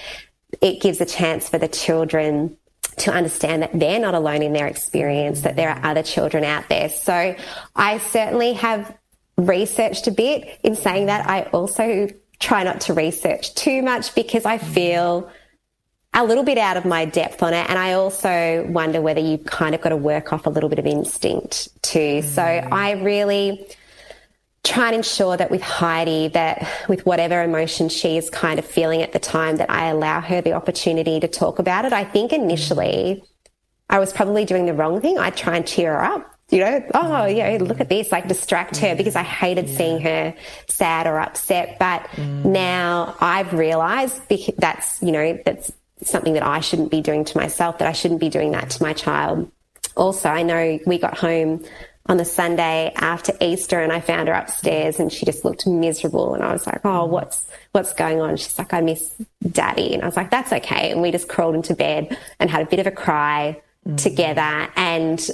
[0.62, 2.58] it gives a chance for the children
[3.00, 6.70] to understand that they're not alone in their experience, that there are other children out
[6.70, 6.90] there.
[6.90, 7.36] So
[7.76, 8.96] I certainly have
[9.38, 11.28] researched a bit in saying that.
[11.28, 12.10] I also
[12.40, 15.30] try not to research too much because I feel
[16.14, 17.70] a little bit out of my depth on it.
[17.70, 20.80] And I also wonder whether you've kind of got to work off a little bit
[20.80, 22.20] of instinct too.
[22.20, 22.24] Mm.
[22.24, 23.68] So I really
[24.64, 29.02] try and ensure that with Heidi, that with whatever emotion she is kind of feeling
[29.02, 31.94] at the time, that I allow her the opportunity to talk about it.
[31.94, 33.24] I think initially
[33.90, 35.18] I was probably doing the wrong thing.
[35.18, 36.36] I'd try and cheer her up.
[36.50, 39.78] You know, oh, yeah, look at this, like distract her because I hated yeah.
[39.78, 40.34] seeing her
[40.68, 41.78] sad or upset.
[41.78, 42.44] But mm.
[42.44, 44.20] now I've realized
[44.58, 48.20] that's, you know, that's something that I shouldn't be doing to myself, that I shouldn't
[48.20, 49.52] be doing that to my child.
[49.96, 51.64] Also, I know we got home
[52.10, 56.34] on the Sunday after Easter and I found her upstairs and she just looked miserable
[56.34, 59.14] and I was like, "Oh, what's what's going on?" She's like, "I miss
[59.50, 62.64] daddy." And I was like, "That's okay." And we just crawled into bed and had
[62.64, 63.96] a bit of a cry mm.
[63.96, 65.26] together and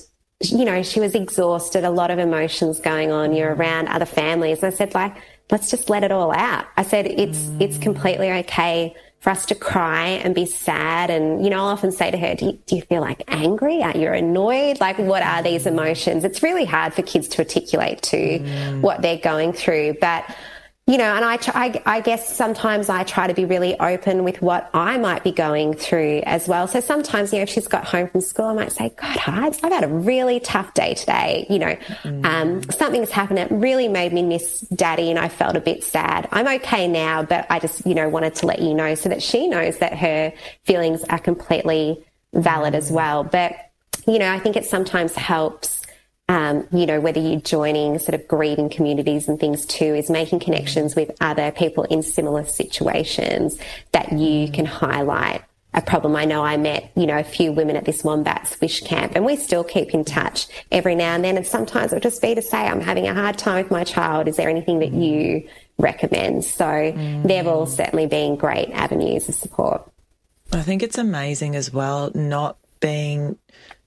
[0.41, 3.33] you know, she was exhausted, a lot of emotions going on.
[3.33, 4.61] You're around other families.
[4.61, 5.15] And I said, like,
[5.49, 6.65] let's just let it all out.
[6.75, 7.61] I said, it's, mm.
[7.61, 11.09] it's completely okay for us to cry and be sad.
[11.09, 13.81] And, you know, I'll often say to her, do you, do you feel like angry?
[13.81, 14.79] Are you annoyed?
[14.79, 16.23] Like, what are these emotions?
[16.23, 18.81] It's really hard for kids to articulate to mm.
[18.81, 19.95] what they're going through.
[19.99, 20.25] But,
[20.87, 24.39] you know, and I, try, I, guess sometimes I try to be really open with
[24.43, 26.67] what I might be going through as well.
[26.67, 29.59] So sometimes, you know, if she's got home from school, I might say, God, I've
[29.61, 31.47] had a really tough day today.
[31.49, 32.23] You know, mm.
[32.23, 36.29] um, something's happened that really made me miss daddy and I felt a bit sad.
[36.31, 39.23] I'm okay now, but I just, you know, wanted to let you know so that
[39.23, 40.33] she knows that her
[40.65, 42.77] feelings are completely valid mm.
[42.77, 43.23] as well.
[43.23, 43.55] But,
[44.05, 45.81] you know, I think it sometimes helps
[46.27, 50.39] um, you know, whether you're joining sort of grieving communities and things too, is making
[50.39, 53.57] connections with other people in similar situations
[53.91, 55.43] that you can highlight
[55.75, 56.15] a problem.
[56.15, 59.25] I know I met, you know, a few women at this Wombat's Wish Camp and
[59.25, 61.37] we still keep in touch every now and then.
[61.37, 64.27] And sometimes it'll just be to say, I'm having a hard time with my child.
[64.27, 66.45] Is there anything that you recommend?
[66.45, 67.23] So mm.
[67.23, 69.91] they've all certainly been great avenues of support.
[70.53, 73.37] I think it's amazing as well, not being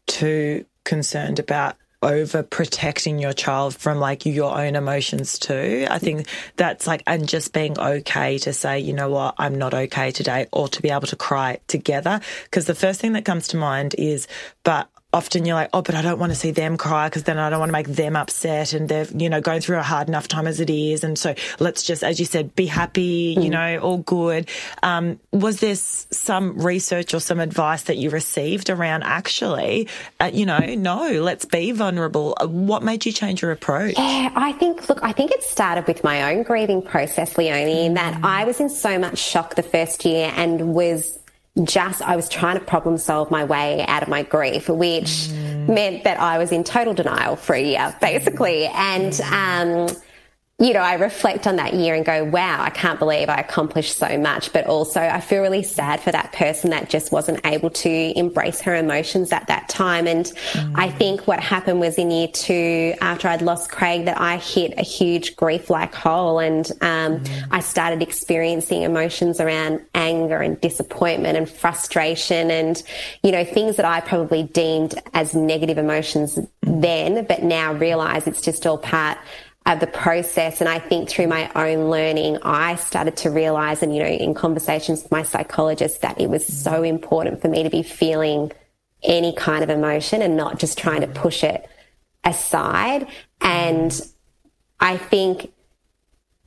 [0.07, 5.87] too concerned about over protecting your child from like your own emotions too.
[5.91, 9.75] I think that's like, and just being okay to say, you know what, I'm not
[9.75, 12.21] okay today, or to be able to cry together.
[12.45, 14.29] Because the first thing that comes to mind is,
[14.63, 17.39] but often you're like, oh, but I don't want to see them cry because then
[17.39, 20.07] I don't want to make them upset and they're, you know, going through a hard
[20.07, 21.03] enough time as it is.
[21.03, 23.43] And so let's just, as you said, be happy, mm.
[23.43, 24.49] you know, all good.
[24.85, 29.89] Um, was there some research or some advice that you received around actually,
[30.21, 32.37] uh, you know, no, let's be vulnerable?
[32.41, 33.99] Uh, what made you change your approach?
[33.99, 37.95] Yeah, I think, look, I think it started with my own grieving process, Leonie, in
[37.95, 38.25] that mm.
[38.25, 41.19] I was in so much shock the first year and was
[41.65, 45.69] just I was trying to problem solve my way out of my grief, which mm.
[45.69, 48.67] meant that I was in total denial for a year, basically.
[48.67, 49.97] And um,
[50.61, 53.97] you know, I reflect on that year and go, wow, I can't believe I accomplished
[53.97, 54.53] so much.
[54.53, 58.61] But also, I feel really sad for that person that just wasn't able to embrace
[58.63, 60.09] her emotions at that time.
[60.09, 60.73] And mm.
[60.75, 64.75] I think what happened was in year two, after I'd lost Craig, that I hit
[64.77, 66.41] a huge grief like hole.
[66.41, 67.49] And um, mm.
[67.53, 72.83] I started experiencing emotions around anger and disappointment and frustration and,
[73.23, 76.49] you know, things that I probably deemed as negative emotions mm.
[76.65, 79.19] then, but now realize it's just all part
[79.69, 80.61] of the process.
[80.61, 84.35] And I think through my own learning, I started to realize, and you know, in
[84.35, 88.51] conversations with my psychologist, that it was so important for me to be feeling
[89.03, 91.69] any kind of emotion and not just trying to push it
[92.25, 93.07] aside.
[93.43, 94.01] And
[94.81, 95.53] I think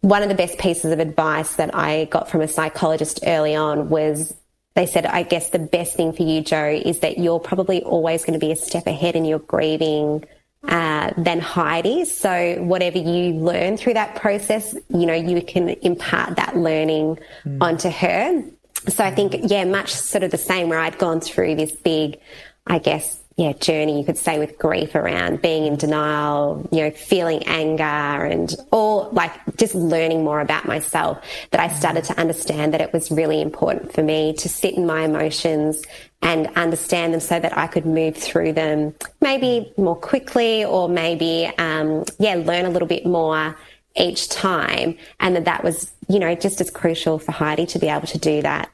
[0.02, 3.90] one of the best pieces of advice that I got from a psychologist early on
[3.90, 4.34] was
[4.74, 8.26] they said, I guess the best thing for you, Jo, is that you're probably always
[8.26, 10.24] going to be a step ahead in your grieving
[10.68, 12.06] uh, than Heidi.
[12.06, 17.58] So whatever you learn through that process, you know, you can impart that learning mm.
[17.62, 18.44] onto her.
[18.88, 22.20] So I think, yeah, much sort of the same where I'd gone through this big,
[22.68, 26.92] I guess, yeah, journey, you could say, with grief around being in denial, you know,
[26.92, 31.18] feeling anger and all like just learning more about myself
[31.52, 34.86] that I started to understand that it was really important for me to sit in
[34.86, 35.82] my emotions
[36.22, 41.52] and understand them so that I could move through them maybe more quickly or maybe,
[41.58, 43.58] um, yeah, learn a little bit more
[43.98, 44.98] each time.
[45.20, 48.20] And that that was, you know, just as crucial for Heidi to be able to
[48.20, 48.70] do that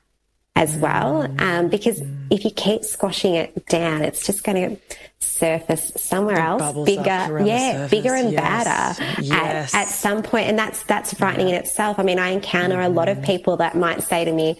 [0.56, 1.28] as well.
[1.40, 4.82] Um, because if you keep squashing it down, it's just going to
[5.20, 8.42] surface somewhere else, bigger, yeah, bigger and yes.
[8.42, 9.74] badder yes.
[9.74, 10.48] At, at some point.
[10.48, 11.56] And that's, that's frightening yeah.
[11.56, 12.00] in itself.
[12.00, 12.86] I mean, I encounter mm.
[12.86, 14.58] a lot of people that might say to me,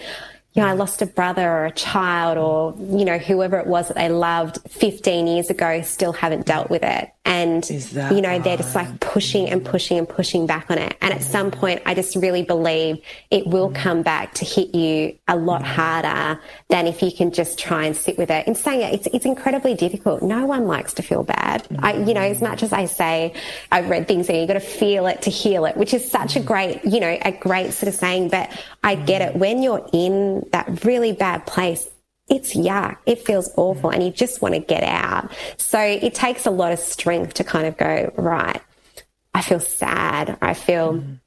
[0.57, 3.89] you know, I lost a brother or a child or, you know, whoever it was
[3.89, 7.11] that they loved 15 years ago still haven't dealt with it.
[7.25, 10.95] And, you know, they're just like pushing and pushing and pushing back on it.
[11.01, 13.75] And at some point, I just really believe it will mm.
[13.75, 15.65] come back to hit you a lot mm.
[15.65, 16.39] harder
[16.69, 18.47] than if you can just try and sit with it.
[18.47, 20.23] In saying it, it's, it's incredibly difficult.
[20.23, 21.67] No one likes to feel bad.
[21.79, 22.43] I, you know, as mm.
[22.43, 23.33] much as I say,
[23.73, 26.37] I've read things saying you've got to feel it to heal it, which is such
[26.37, 28.49] a great, you know, a great sort of saying, but
[28.85, 29.35] I get it.
[29.35, 31.88] When you're in that really bad place,
[32.29, 32.97] it's yuck.
[33.05, 35.31] It feels awful and you just want to get out.
[35.57, 38.62] So it takes a lot of strength to kind of go, right,
[39.33, 40.38] I feel sad.
[40.41, 41.19] I feel mm.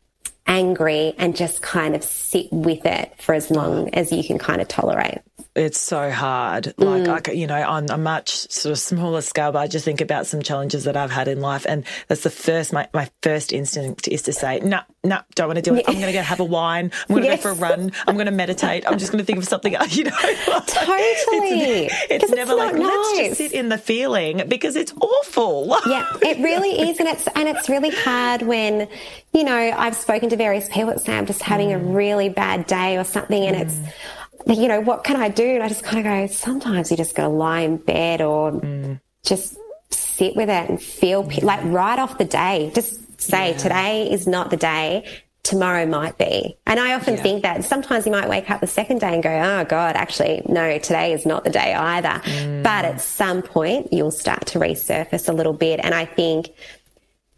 [0.50, 4.60] Angry and just kind of sit with it for as long as you can kind
[4.60, 5.20] of tolerate
[5.56, 6.74] it's so hard.
[6.78, 7.28] Like, mm.
[7.28, 10.26] I, you know, on a much sort of smaller scale, but I just think about
[10.26, 11.66] some challenges that I've had in life.
[11.68, 15.56] And that's the first, my, my first instinct is to say, no, no, don't want
[15.56, 15.84] to do it.
[15.88, 16.92] I'm going to go have a wine.
[17.08, 17.42] I'm going to yes.
[17.42, 17.92] go for a run.
[18.06, 18.84] I'm going to meditate.
[18.86, 20.10] I'm just going to think of something, you know.
[20.22, 21.86] Like, totally.
[21.86, 22.84] It's, it's never like, nice.
[22.84, 25.66] let's just sit in the feeling because it's awful.
[25.86, 27.00] yeah, it really is.
[27.00, 28.88] And it's, and it's really hard when,
[29.32, 31.74] you know, I've spoken to various people that say I'm just having mm.
[31.74, 33.60] a really bad day or something and mm.
[33.60, 35.46] it's, you know, what can I do?
[35.46, 38.52] And I just kind of go, sometimes you just got to lie in bed or
[38.52, 39.00] mm.
[39.24, 39.56] just
[39.90, 43.56] sit with it and feel like right off the day, just say yeah.
[43.56, 45.06] today is not the day.
[45.42, 46.58] Tomorrow might be.
[46.66, 47.22] And I often yeah.
[47.22, 50.42] think that sometimes you might wake up the second day and go, oh God, actually,
[50.46, 52.08] no, today is not the day either.
[52.08, 52.62] Mm.
[52.62, 55.80] But at some point, you'll start to resurface a little bit.
[55.82, 56.50] And I think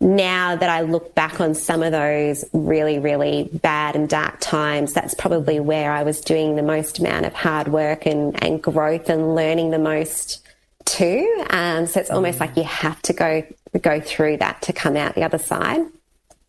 [0.02, 4.92] now that I look back on some of those really, really bad and dark times,
[4.92, 9.08] that's probably where I was doing the most amount of hard work and, and growth
[9.08, 10.44] and learning the most
[10.84, 11.44] too.
[11.50, 13.44] Um, so it's almost like you have to go
[13.80, 15.80] go through that to come out the other side.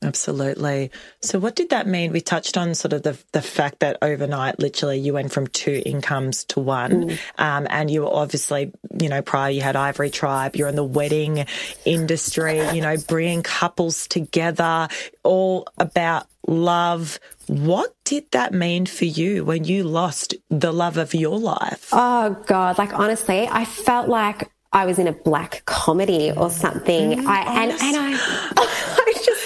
[0.03, 0.91] Absolutely.
[1.21, 2.11] So, what did that mean?
[2.11, 5.81] We touched on sort of the, the fact that overnight, literally, you went from two
[5.85, 7.09] incomes to one.
[7.09, 7.19] Mm.
[7.37, 10.83] Um, and you were obviously, you know, prior you had Ivory Tribe, you're in the
[10.83, 11.45] wedding
[11.85, 14.87] industry, you know, bringing couples together,
[15.23, 17.19] all about love.
[17.47, 21.89] What did that mean for you when you lost the love of your life?
[21.91, 22.77] Oh, God.
[22.77, 27.19] Like, honestly, I felt like I was in a black comedy or something.
[27.19, 28.89] Mm, I, and, and I.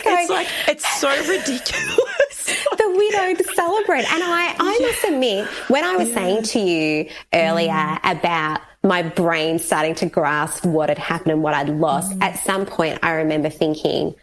[0.08, 2.28] it's like it's so ridiculous.
[2.78, 4.12] the widowed celebrant.
[4.12, 6.16] And I, I must admit, when I was yeah.
[6.16, 8.20] saying to you earlier mm.
[8.20, 12.24] about my brain starting to grasp what had happened and what I'd lost, mm.
[12.24, 14.16] at some point I remember thinking,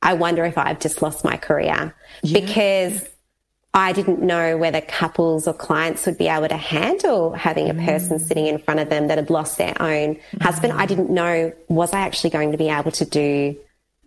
[0.00, 2.40] I wonder if I've just lost my career yeah.
[2.40, 3.06] because
[3.74, 8.18] I didn't know whether couples or clients would be able to handle having a person
[8.18, 8.20] mm.
[8.20, 10.42] sitting in front of them that had lost their own mm.
[10.42, 10.72] husband.
[10.72, 13.58] I didn't know, was I actually going to be able to do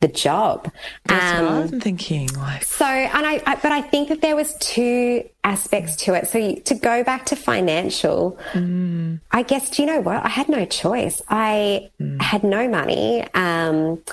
[0.02, 0.70] the job.
[1.06, 2.28] That's um, what I'm thinking.
[2.34, 6.28] Like so, and I, I, but I think that there was two aspects to it.
[6.28, 9.20] So you, to go back to financial, mm.
[9.32, 10.26] I guess do you know what?
[10.26, 11.22] I had no choice.
[11.30, 12.22] I mm.
[12.22, 13.26] had no money.
[13.34, 14.04] Um,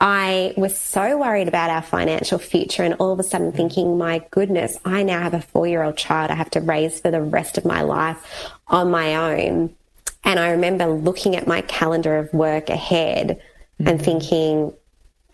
[0.00, 4.24] I was so worried about our financial future, and all of a sudden thinking, my
[4.30, 7.22] goodness, I now have a four year old child I have to raise for the
[7.22, 9.74] rest of my life on my own.
[10.24, 13.40] And I remember looking at my calendar of work ahead
[13.80, 13.88] mm.
[13.88, 14.72] and thinking,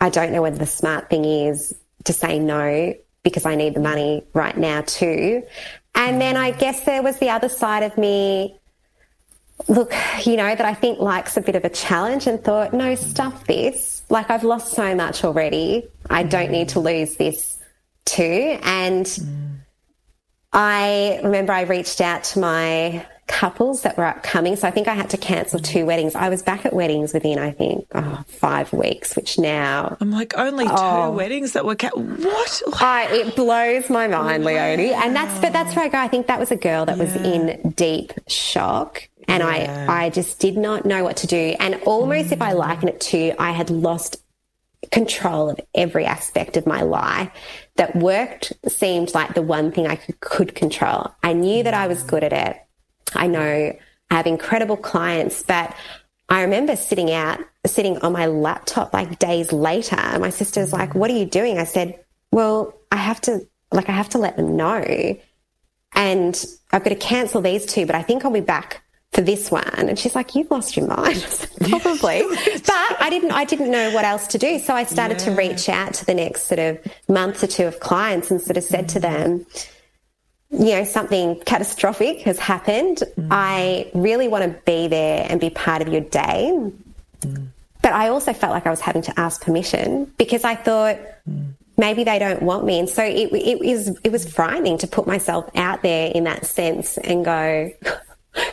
[0.01, 1.75] I don't know whether the smart thing is
[2.05, 2.93] to say no
[3.23, 5.43] because I need the money right now too.
[5.95, 6.59] And then I mm.
[6.59, 8.57] guess there was the other side of me,
[9.67, 9.93] look,
[10.23, 13.45] you know, that I think likes a bit of a challenge and thought, no, stuff
[13.45, 14.03] this.
[14.09, 15.87] Like I've lost so much already.
[16.09, 16.85] I don't need to mm.
[16.85, 17.59] lose this
[18.05, 18.57] too.
[18.63, 19.57] And mm.
[20.53, 24.55] I remember I reached out to my couples that were upcoming.
[24.55, 26.15] So I think I had to cancel two weddings.
[26.15, 29.95] I was back at weddings within, I think, oh, five weeks, which now.
[30.01, 31.75] I'm like, only oh, two weddings that were.
[31.75, 32.61] Ca- what?
[32.81, 34.51] I, it blows my mind, wow.
[34.51, 34.93] Leonie.
[34.93, 35.99] And that's, but that's where I go.
[35.99, 37.03] I think that was a girl that yeah.
[37.03, 39.07] was in deep shock.
[39.27, 39.85] And yeah.
[39.87, 41.55] I, I just did not know what to do.
[41.59, 42.31] And almost, mm.
[42.33, 44.23] if I liken it to, I had lost
[44.91, 47.29] control of every aspect of my life
[47.75, 51.13] that worked seemed like the one thing I could, could control.
[51.21, 52.57] I knew that I was good at it.
[53.13, 53.73] I know
[54.11, 55.75] I have incredible clients, but
[56.29, 59.95] I remember sitting out, sitting on my laptop like days later.
[59.95, 61.57] And my sister's like, What are you doing?
[61.57, 63.41] I said, Well, I have to,
[63.71, 65.17] like, I have to let them know.
[65.93, 69.49] And I've got to cancel these two, but I think I'll be back for this
[69.49, 69.63] one.
[69.75, 71.25] And she's like, You've lost your mind.
[71.61, 72.21] Probably.
[72.45, 74.59] but I didn't I didn't know what else to do.
[74.59, 75.25] So I started yeah.
[75.25, 78.57] to reach out to the next sort of month or two of clients and sort
[78.57, 79.47] of said to them,
[80.51, 83.03] you know, something catastrophic has happened.
[83.17, 83.27] Mm.
[83.29, 86.71] I really want to be there and be part of your day.
[87.21, 87.47] Mm.
[87.81, 90.97] But I also felt like I was having to ask permission because I thought
[91.29, 91.53] mm.
[91.77, 92.79] maybe they don't want me.
[92.79, 96.45] And so it, it, was, it was frightening to put myself out there in that
[96.45, 97.71] sense and go,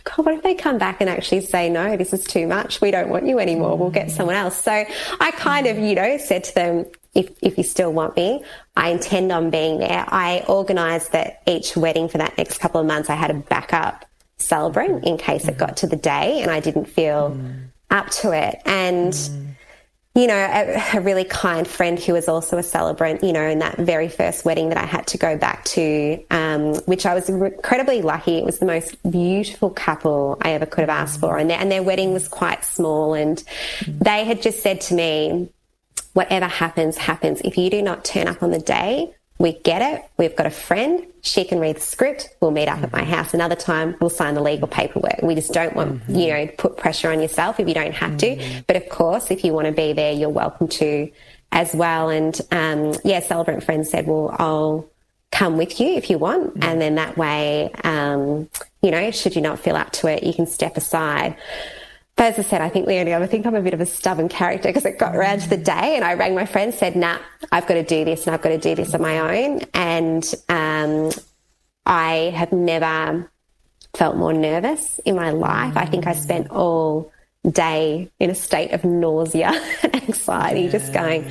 [0.05, 2.81] God, what if they come back and actually say, no, this is too much.
[2.81, 3.77] We don't want you anymore.
[3.77, 4.63] We'll get someone else.
[4.63, 4.73] So
[5.21, 8.45] I kind of, you know, said to them, if, if you still want me,
[8.77, 10.05] I intend on being there.
[10.09, 14.05] I organised that each wedding for that next couple of months, I had a backup
[14.39, 17.69] celebrant in case it got to the day and I didn't feel mm.
[17.91, 18.61] up to it.
[18.67, 19.46] And, mm.
[20.17, 23.59] You know, a, a, really kind friend who was also a celebrant, you know, in
[23.59, 27.29] that very first wedding that I had to go back to, um, which I was
[27.29, 28.39] incredibly lucky.
[28.39, 31.37] It was the most beautiful couple I ever could have asked for.
[31.37, 33.13] And their, and their wedding was quite small.
[33.13, 33.45] And
[33.87, 35.51] they had just said to me,
[36.15, 37.43] whatever happens, happens.
[37.43, 40.05] If you do not turn up on the day, we get it.
[40.17, 41.07] We've got a friend.
[41.23, 42.31] She can read the script.
[42.41, 43.35] We'll meet up at my house.
[43.35, 45.21] Another time, we'll sign the legal paperwork.
[45.23, 46.15] We just don't want, mm-hmm.
[46.15, 48.37] you know, put pressure on yourself if you don't have to.
[48.37, 48.61] Mm-hmm.
[48.67, 51.11] But of course, if you want to be there, you're welcome to
[51.53, 52.09] as well.
[52.09, 54.89] And um, yeah, Celebrant Friends said, well, I'll
[55.33, 56.55] come with you if you want.
[56.55, 56.63] Mm-hmm.
[56.63, 58.49] And then that way, um,
[58.81, 61.37] you know, should you not feel up to it, you can step aside.
[62.17, 64.31] But as I said, I think Leonie, I think I'm a bit of a stubborn
[64.31, 67.19] character because it got around to the day and I rang my friend, said, nah,
[67.53, 69.61] I've got to do this and I've got to do this on my own.
[69.75, 71.11] And um,
[71.85, 73.31] I have never
[73.95, 75.77] felt more nervous in my life.
[75.77, 77.13] I think I spent all
[77.51, 79.53] day in a state of nausea
[79.83, 80.71] and anxiety, yeah.
[80.71, 81.31] just going,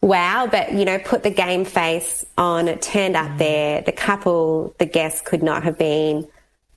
[0.00, 0.46] wow.
[0.48, 3.38] But, you know, put the game face on, it turned up mm.
[3.38, 3.82] there.
[3.82, 6.28] The couple, the guests could not have been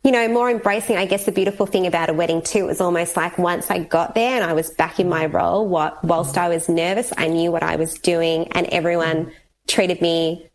[0.03, 0.97] you know, more embracing.
[0.97, 3.79] I guess the beautiful thing about a wedding too, it was almost like once I
[3.79, 7.27] got there and I was back in my role, what, whilst I was nervous, I
[7.27, 9.31] knew what I was doing and everyone
[9.67, 10.49] treated me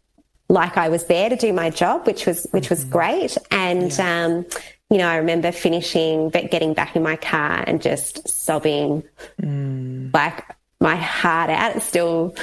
[0.51, 2.93] like I was there to do my job, which was, which was mm-hmm.
[2.93, 3.39] great.
[3.51, 4.25] And, yeah.
[4.25, 4.47] um,
[4.91, 9.03] you know, I remember finishing, but getting back in my car and just sobbing
[9.41, 10.13] mm.
[10.15, 10.45] like
[10.81, 11.77] my heart out.
[11.77, 12.35] It still,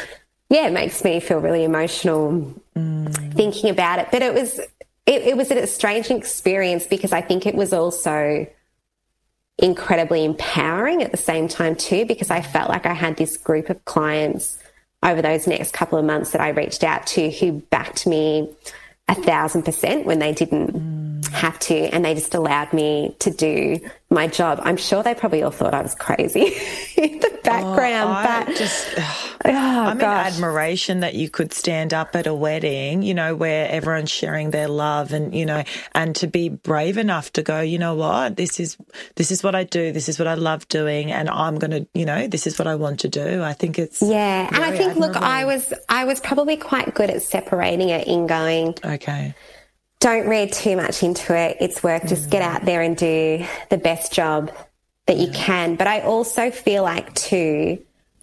[0.49, 3.33] yeah, it makes me feel really emotional mm.
[3.33, 4.09] thinking about it.
[4.11, 4.59] But it was,
[5.05, 8.47] it, it was a strange experience because I think it was also
[9.57, 13.69] incredibly empowering at the same time too, because I felt like I had this group
[13.69, 14.57] of clients
[15.03, 18.53] over those next couple of months that I reached out to who backed me
[19.07, 21.14] a thousand percent when they didn't mm.
[21.31, 24.59] Have to and they just allowed me to do my job.
[24.63, 26.41] I'm sure they probably all thought I was crazy
[26.97, 30.27] in the background, oh, but just, oh, I'm gosh.
[30.27, 34.51] in admiration that you could stand up at a wedding, you know, where everyone's sharing
[34.51, 35.63] their love and, you know,
[35.93, 38.77] and to be brave enough to go, you know what, this is,
[39.15, 39.91] this is what I do.
[39.91, 41.11] This is what I love doing.
[41.11, 43.43] And I'm going to, you know, this is what I want to do.
[43.43, 44.01] I think it's.
[44.01, 44.47] Yeah.
[44.47, 45.13] And I think, admirable.
[45.13, 48.75] look, I was, I was probably quite good at separating it in going.
[48.83, 49.35] Okay
[50.05, 51.57] don't read too much into it.
[51.59, 52.05] It's work.
[52.05, 54.51] Just get out there and do the best job
[55.07, 55.77] that you can.
[55.77, 57.79] But I also feel like, too,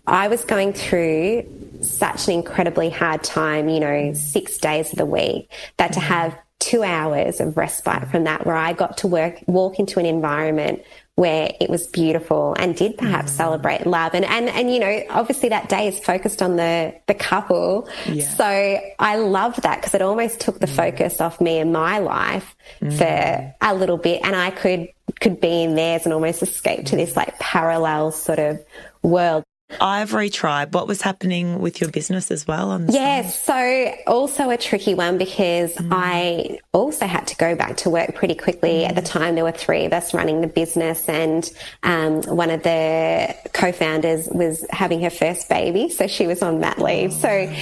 [0.07, 1.45] I was going through
[1.83, 6.09] such an incredibly hard time, you know, six days of the week, that to mm-hmm.
[6.09, 10.07] have two hours of respite from that where I got to work, walk into an
[10.07, 10.85] environment
[11.15, 13.37] where it was beautiful and did perhaps mm.
[13.37, 14.15] celebrate love.
[14.15, 17.89] And, and, and, you know, obviously that day is focused on the, the couple.
[18.07, 18.25] Yeah.
[18.31, 20.75] So I love that because it almost took the mm.
[20.75, 22.97] focus off me and my life mm.
[22.97, 24.23] for a little bit.
[24.25, 24.89] And I could,
[25.21, 28.65] could be in theirs and almost escape to this like parallel sort of
[29.03, 29.45] world.
[29.81, 32.71] Ivory Tribe, what was happening with your business as well?
[32.71, 35.89] On yes, so also a tricky one because mm.
[35.91, 38.81] I also had to go back to work pretty quickly.
[38.81, 38.91] Mm.
[38.91, 41.51] At the time, there were three of us running the business, and
[41.83, 46.79] um, one of the co-founders was having her first baby, so she was on mat
[46.79, 47.13] leave.
[47.13, 47.19] Oh.
[47.19, 47.55] So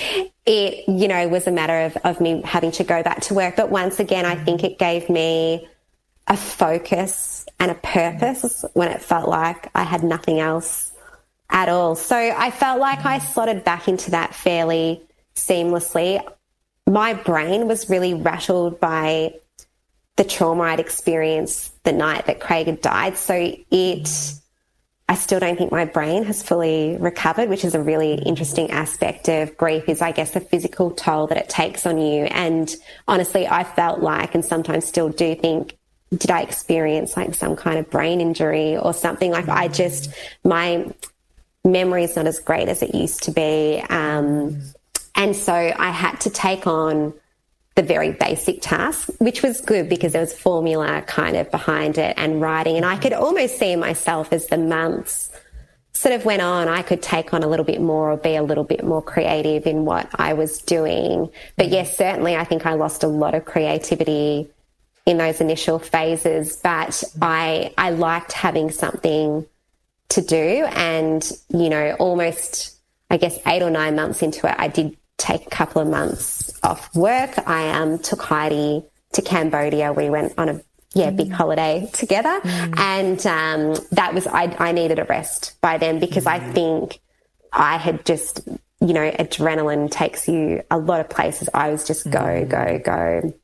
[0.46, 3.56] it, you know, was a matter of, of me having to go back to work.
[3.56, 5.68] But once again, I think it gave me
[6.26, 10.89] a focus and a purpose when it felt like I had nothing else
[11.50, 11.94] at all.
[11.94, 15.02] So I felt like I slotted back into that fairly
[15.34, 16.22] seamlessly.
[16.86, 19.34] My brain was really rattled by
[20.16, 23.16] the trauma I'd experienced the night that Craig had died.
[23.16, 23.34] So
[23.70, 24.34] it,
[25.08, 29.28] I still don't think my brain has fully recovered, which is a really interesting aspect
[29.28, 32.24] of grief is, I guess, the physical toll that it takes on you.
[32.24, 32.74] And
[33.08, 35.76] honestly, I felt like, and sometimes still do think,
[36.10, 39.30] did I experience like some kind of brain injury or something?
[39.30, 40.12] Like I just,
[40.44, 40.92] my
[41.64, 43.82] memory is not as great as it used to be.
[43.88, 44.60] Um,
[45.14, 47.12] and so I had to take on
[47.74, 52.14] the very basic task, which was good because there was formula kind of behind it
[52.16, 52.76] and writing.
[52.76, 55.30] And I could almost see myself as the months
[55.92, 58.42] sort of went on, I could take on a little bit more or be a
[58.42, 61.30] little bit more creative in what I was doing.
[61.56, 64.50] But yes, certainly I think I lost a lot of creativity
[65.06, 69.46] in those initial phases, but I, I liked having something
[70.10, 70.66] to do.
[70.70, 72.76] And, you know, almost,
[73.10, 76.58] I guess, eight or nine months into it, I did take a couple of months
[76.62, 77.38] off work.
[77.46, 79.92] I um, took Heidi to Cambodia.
[79.92, 80.60] We went on a
[80.94, 81.32] yeah, big mm.
[81.32, 82.40] holiday together.
[82.40, 82.78] Mm.
[82.78, 86.32] And um, that was, I, I needed a rest by then because mm.
[86.32, 87.00] I think
[87.52, 88.40] I had just,
[88.80, 91.48] you know, adrenaline takes you a lot of places.
[91.54, 92.48] I was just go, mm.
[92.48, 93.34] go, go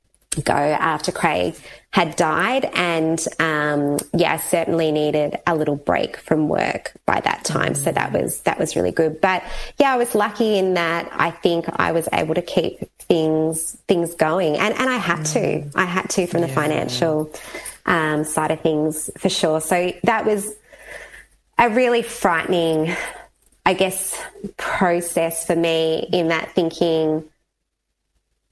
[0.43, 1.57] go after Craig
[1.91, 2.71] had died.
[2.75, 7.73] And um, yeah, I certainly needed a little break from work by that time.
[7.73, 7.77] Mm.
[7.77, 9.21] So that was that was really good.
[9.21, 9.43] But
[9.79, 14.15] yeah, I was lucky in that I think I was able to keep things things
[14.15, 14.57] going.
[14.57, 15.33] And and I had mm.
[15.33, 15.79] to.
[15.79, 16.47] I had to from yeah.
[16.49, 17.33] the financial
[17.87, 19.61] um, side of things for sure.
[19.61, 20.55] So that was
[21.59, 22.95] a really frightening,
[23.65, 24.23] I guess,
[24.59, 27.25] process for me in that thinking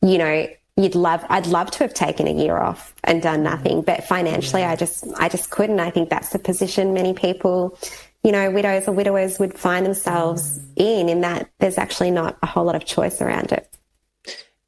[0.04, 0.46] you know,
[0.76, 4.62] you'd love I'd love to have taken a year off and done nothing, but financially
[4.62, 4.70] yeah.
[4.70, 5.80] I just I just couldn't.
[5.80, 7.78] I think that's the position many people,
[8.22, 10.72] you know, widows or widowers would find themselves mm.
[10.76, 13.68] in in that there's actually not a whole lot of choice around it.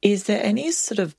[0.01, 1.15] Is there any sort of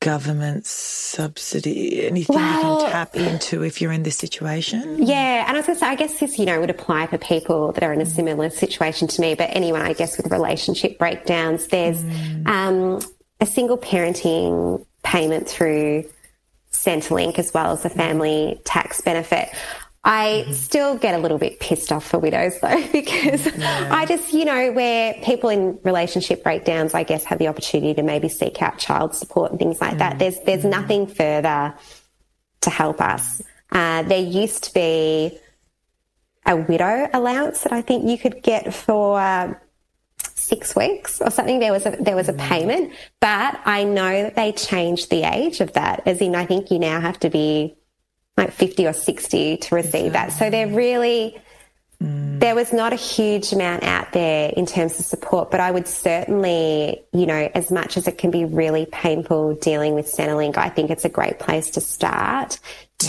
[0.00, 5.02] government subsidy, anything well, you can tap into if you're in this situation?
[5.02, 7.18] Yeah, and I was going to say, I guess this, you know, would apply for
[7.18, 10.98] people that are in a similar situation to me, but anyone, I guess, with relationship
[10.98, 12.46] breakdowns, there's mm.
[12.46, 13.00] um,
[13.44, 16.04] a single parenting payment through
[16.72, 19.50] Centrelink as well as a family tax benefit.
[20.02, 20.52] I mm-hmm.
[20.54, 23.88] still get a little bit pissed off for widows though, because yeah.
[23.90, 28.02] I just, you know, where people in relationship breakdowns, I guess, have the opportunity to
[28.02, 29.98] maybe seek out child support and things like mm-hmm.
[29.98, 30.18] that.
[30.18, 30.70] There's, there's mm-hmm.
[30.70, 31.74] nothing further
[32.62, 33.42] to help us.
[33.70, 35.38] Uh, there used to be
[36.46, 39.60] a widow allowance that I think you could get for
[40.44, 41.58] six weeks or something.
[41.58, 42.48] There was a, there was a mm-hmm.
[42.48, 46.02] payment, but I know that they changed the age of that.
[46.06, 47.76] As in, I think you now have to be
[48.36, 50.32] like 50 or 60 to receive that.
[50.32, 51.40] So they're really,
[52.02, 52.40] mm.
[52.40, 55.86] there was not a huge amount out there in terms of support, but I would
[55.86, 60.68] certainly, you know, as much as it can be really painful dealing with Centrelink, I
[60.68, 62.58] think it's a great place to start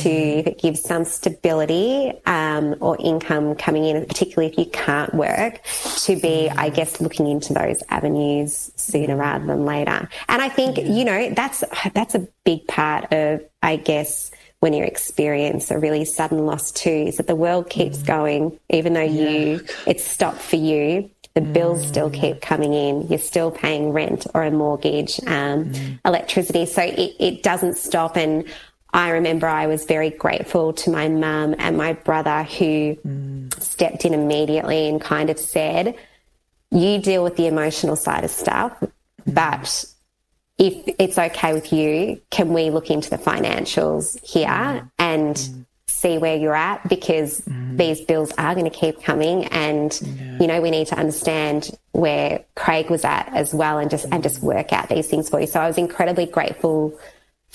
[0.03, 0.47] to mm.
[0.47, 5.61] it gives some stability um, or income coming in, particularly if you can't work,
[6.03, 10.09] to be, I guess, looking into those avenues sooner rather than later.
[10.27, 14.83] And I think, you know, that's that's a big part of, I guess, when you
[14.83, 18.07] experience a really sudden loss too is that the world keeps mm.
[18.07, 21.11] going, even though you it's stopped for you.
[21.35, 21.53] The mm.
[21.53, 23.07] bills still keep coming in.
[23.09, 25.99] You're still paying rent or a mortgage, um, mm.
[26.05, 26.65] electricity.
[26.65, 28.15] So it, it doesn't stop.
[28.15, 28.45] And
[28.95, 33.61] I remember I was very grateful to my mum and my brother who mm.
[33.61, 35.95] stepped in immediately and kind of said,
[36.71, 38.89] You deal with the emotional side of stuff, mm.
[39.27, 39.83] but
[40.57, 44.89] if it's okay with you, can we look into the financials here mm.
[44.97, 45.65] and mm.
[45.87, 46.87] see where you're at?
[46.87, 47.77] Because mm.
[47.77, 50.37] these bills are going to keep coming, and yeah.
[50.39, 54.23] you know we need to understand where Craig was at as well, and just and
[54.23, 55.47] just work out these things for you.
[55.47, 56.97] So I was incredibly grateful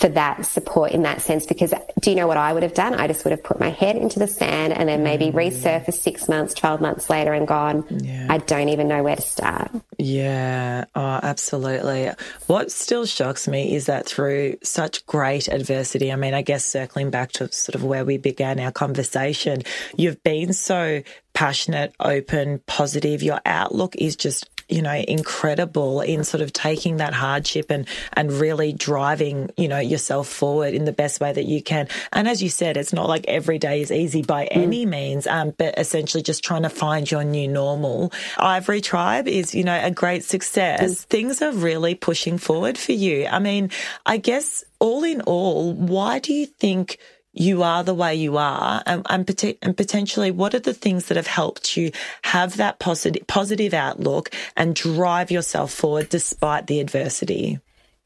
[0.01, 2.94] for that support in that sense because do you know what I would have done?
[2.94, 5.34] I just would have put my head into the sand and then maybe mm.
[5.34, 8.26] resurfaced six months, 12 months later and gone, yeah.
[8.30, 9.70] I don't even know where to start.
[9.98, 12.11] Yeah, oh, absolutely.
[12.46, 17.11] What still shocks me is that through such great adversity, I mean, I guess circling
[17.11, 19.64] back to sort of where we began our conversation,
[19.98, 21.03] you've been so
[21.34, 23.22] passionate, open, positive.
[23.22, 28.33] Your outlook is just you know, incredible in sort of taking that hardship and, and
[28.33, 31.89] really driving, you know, yourself forward in the best way that you can.
[32.12, 34.49] And as you said, it's not like every day is easy by mm.
[34.53, 38.12] any means, um, but essentially just trying to find your new normal.
[38.39, 41.05] Ivory Tribe is, you know, a great success.
[41.05, 41.05] Mm.
[41.07, 43.27] Things are really pushing forward for you.
[43.27, 43.71] I mean,
[44.07, 46.99] I guess all in all, why do you think
[47.33, 51.16] you are the way you are and, and, and, potentially what are the things that
[51.16, 57.61] have helped you have that positive, positive outlook and drive yourself forward despite the adversity?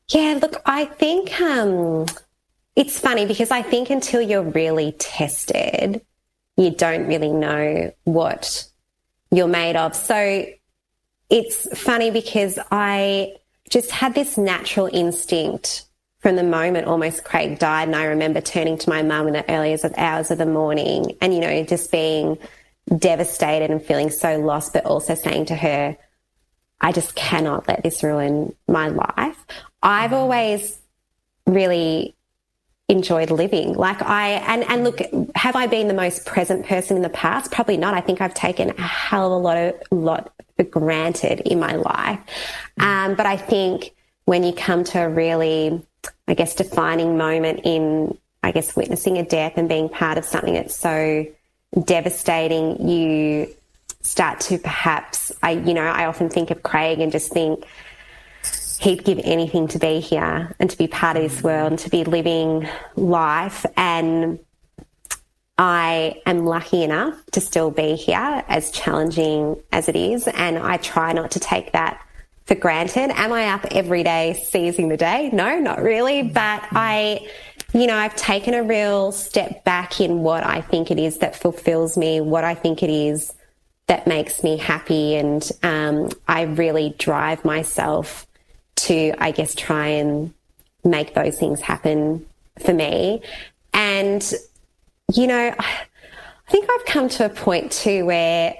[0.08, 2.06] Yeah, look, I think um,
[2.76, 6.02] it's funny because I think until you're really tested,
[6.56, 8.66] you don't really know what
[9.30, 9.96] you're made of.
[9.96, 10.46] So
[11.30, 13.36] it's funny because I
[13.70, 15.86] just had this natural instinct
[16.24, 17.86] from the moment almost Craig died.
[17.86, 21.34] And I remember turning to my mum in the earliest hours of the morning and,
[21.34, 22.38] you know, just being
[22.96, 25.94] devastated and feeling so lost, but also saying to her,
[26.80, 29.36] I just cannot let this ruin my life.
[29.82, 30.14] I've mm.
[30.14, 30.78] always
[31.46, 32.14] really
[32.88, 33.74] enjoyed living.
[33.74, 35.00] Like I, and, and look,
[35.34, 37.52] have I been the most present person in the past?
[37.52, 37.92] Probably not.
[37.92, 41.74] I think I've taken a hell of a lot of, lot for granted in my
[41.74, 42.20] life.
[42.80, 42.82] Mm.
[42.82, 43.92] Um, but I think
[44.24, 45.84] when you come to a really
[46.28, 50.54] I guess, defining moment in, I guess, witnessing a death and being part of something
[50.54, 51.26] that's so
[51.84, 53.54] devastating, you
[54.00, 57.64] start to perhaps, I, you know, I often think of Craig and just think
[58.80, 61.44] he'd give anything to be here and to be part of this mm.
[61.44, 63.64] world and to be living life.
[63.76, 64.38] And
[65.56, 70.28] I am lucky enough to still be here, as challenging as it is.
[70.28, 72.04] And I try not to take that
[72.46, 73.10] for granted.
[73.18, 75.30] Am I up every day seizing the day?
[75.32, 76.22] No, not really.
[76.22, 77.26] But I,
[77.72, 81.34] you know, I've taken a real step back in what I think it is that
[81.34, 83.32] fulfills me, what I think it is
[83.86, 85.16] that makes me happy.
[85.16, 88.26] And um, I really drive myself
[88.76, 90.32] to, I guess, try and
[90.84, 92.26] make those things happen
[92.64, 93.22] for me.
[93.72, 94.32] And,
[95.12, 98.54] you know, I think I've come to a point too where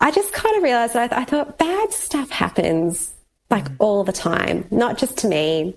[0.00, 3.12] I just kind of realized I, I thought bad stuff happens
[3.50, 3.76] like mm.
[3.78, 5.76] all the time, not just to me.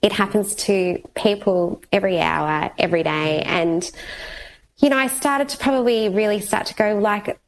[0.00, 3.42] It happens to people every hour, every day.
[3.44, 3.48] Mm.
[3.48, 3.90] And,
[4.76, 7.38] you know, I started to probably really start to go like,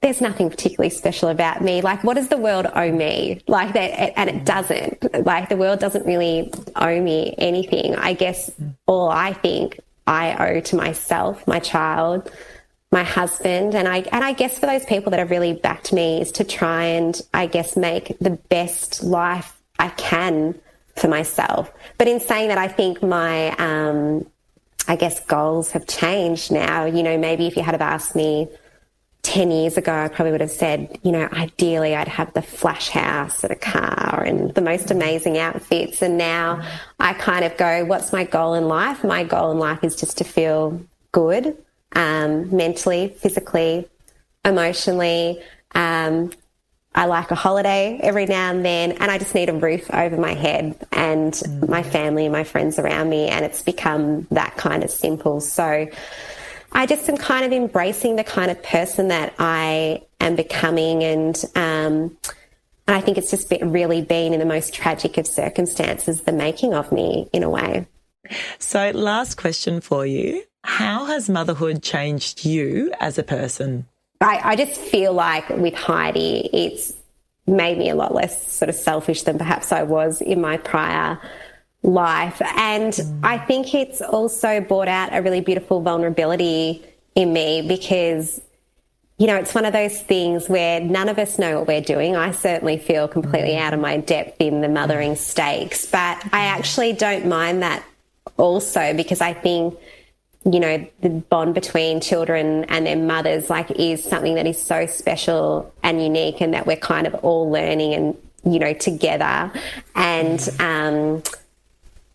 [0.00, 1.80] there's nothing particularly special about me.
[1.80, 3.42] Like, what does the world owe me?
[3.48, 4.44] Like that, and it mm.
[4.44, 5.26] doesn't.
[5.26, 7.96] Like, the world doesn't really owe me anything.
[7.96, 8.48] I guess
[8.86, 12.30] all I think I owe to myself, my child,
[12.90, 16.20] my husband, and I and I guess for those people that have really backed me
[16.20, 20.58] is to try and I guess make the best life I can
[20.96, 21.70] for myself.
[21.98, 24.26] But in saying that, I think my um,
[24.86, 26.86] I guess goals have changed now.
[26.86, 28.48] You know, maybe if you had have asked me
[29.22, 32.88] 10 years ago, I probably would have said, you know, ideally I'd have the flash
[32.88, 36.00] house and a car and the most amazing outfits.
[36.00, 36.66] And now
[36.98, 39.04] I kind of go, what's my goal in life?
[39.04, 40.80] My goal in life is just to feel
[41.12, 41.56] good,
[41.94, 43.88] um, mentally, physically,
[44.44, 45.40] emotionally.
[45.74, 46.32] Um,
[46.94, 50.16] I like a holiday every now and then, and I just need a roof over
[50.16, 51.68] my head and mm.
[51.68, 53.28] my family and my friends around me.
[53.28, 55.40] And it's become that kind of simple.
[55.40, 55.86] So,
[56.72, 61.36] I just am kind of embracing the kind of person that I am becoming, and
[61.54, 62.16] um,
[62.86, 66.32] and I think it's just been, really been in the most tragic of circumstances the
[66.32, 67.86] making of me in a way.
[68.58, 73.86] So, last question for you: How has motherhood changed you as a person?
[74.20, 76.92] I, I just feel like with Heidi, it's
[77.46, 81.18] made me a lot less sort of selfish than perhaps I was in my prior
[81.82, 82.40] life.
[82.56, 83.20] And mm.
[83.22, 86.84] I think it's also brought out a really beautiful vulnerability
[87.14, 88.40] in me because,
[89.18, 92.16] you know, it's one of those things where none of us know what we're doing.
[92.16, 93.60] I certainly feel completely mm.
[93.60, 97.84] out of my depth in the mothering stakes, but I actually don't mind that
[98.36, 99.78] also because I think
[100.50, 104.86] you know the bond between children and their mothers like is something that is so
[104.86, 109.52] special and unique and that we're kind of all learning and you know together
[109.94, 111.22] and um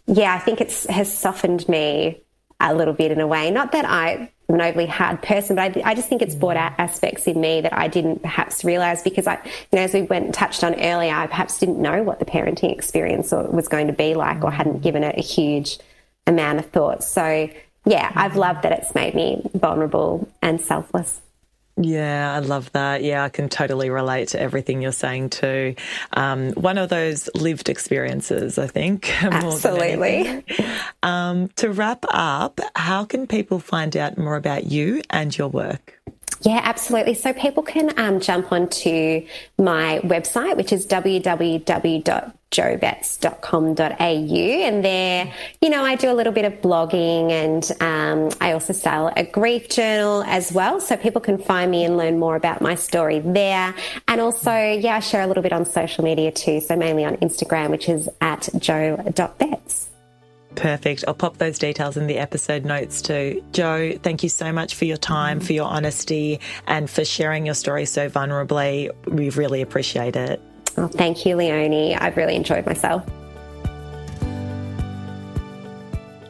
[0.06, 2.22] yeah, I think it's has softened me
[2.60, 3.52] a little bit in a way.
[3.52, 6.74] Not that I'm an overly hard person, but I, I, just think it's brought out
[6.78, 10.26] aspects in me that I didn't perhaps realize because I, you know, as we went
[10.26, 13.94] and touched on earlier, I perhaps didn't know what the parenting experience was going to
[13.94, 15.80] be like or hadn't given it a huge
[16.28, 17.04] amount of thought.
[17.04, 17.50] So
[17.86, 21.22] yeah, I've loved that it's made me vulnerable and selfless.
[21.76, 23.04] Yeah, I love that.
[23.04, 25.76] Yeah, I can totally relate to everything you're saying too.
[26.14, 29.10] Um, one of those lived experiences, I think.
[29.24, 30.46] Absolutely.
[31.02, 36.00] Um, to wrap up, how can people find out more about you and your work?
[36.42, 37.14] Yeah, absolutely.
[37.14, 39.26] So people can um, jump onto
[39.58, 40.86] my website, which is
[42.54, 44.68] www.jobetz.com.au.
[44.68, 48.74] And there, you know, I do a little bit of blogging and um, I also
[48.74, 50.80] sell a grief journal as well.
[50.80, 53.74] So people can find me and learn more about my story there.
[54.08, 56.62] And also, yeah, I share a little bit on social media too.
[56.62, 59.89] So mainly on Instagram, which is at jo.betz.
[60.56, 61.04] Perfect.
[61.08, 63.43] I'll pop those details in the episode notes too.
[63.54, 67.56] Jo, thank you so much for your time, for your honesty, and for sharing your
[67.56, 68.91] story so vulnerably.
[69.08, 70.39] We really appreciate it.
[70.74, 71.95] Thank you, Leonie.
[71.95, 73.03] I've really enjoyed myself.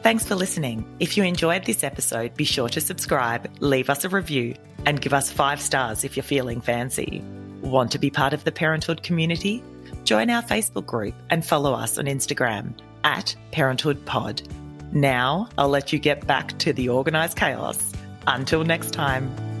[0.02, 0.84] Thanks for listening.
[1.00, 5.14] If you enjoyed this episode, be sure to subscribe, leave us a review, and give
[5.14, 7.24] us five stars if you're feeling fancy.
[7.62, 9.62] Want to be part of the parenthood community?
[10.04, 12.74] Join our Facebook group and follow us on Instagram
[13.04, 14.42] at Parenthood Pod.
[14.92, 17.92] Now I'll let you get back to the organised chaos.
[18.26, 19.53] Until next time.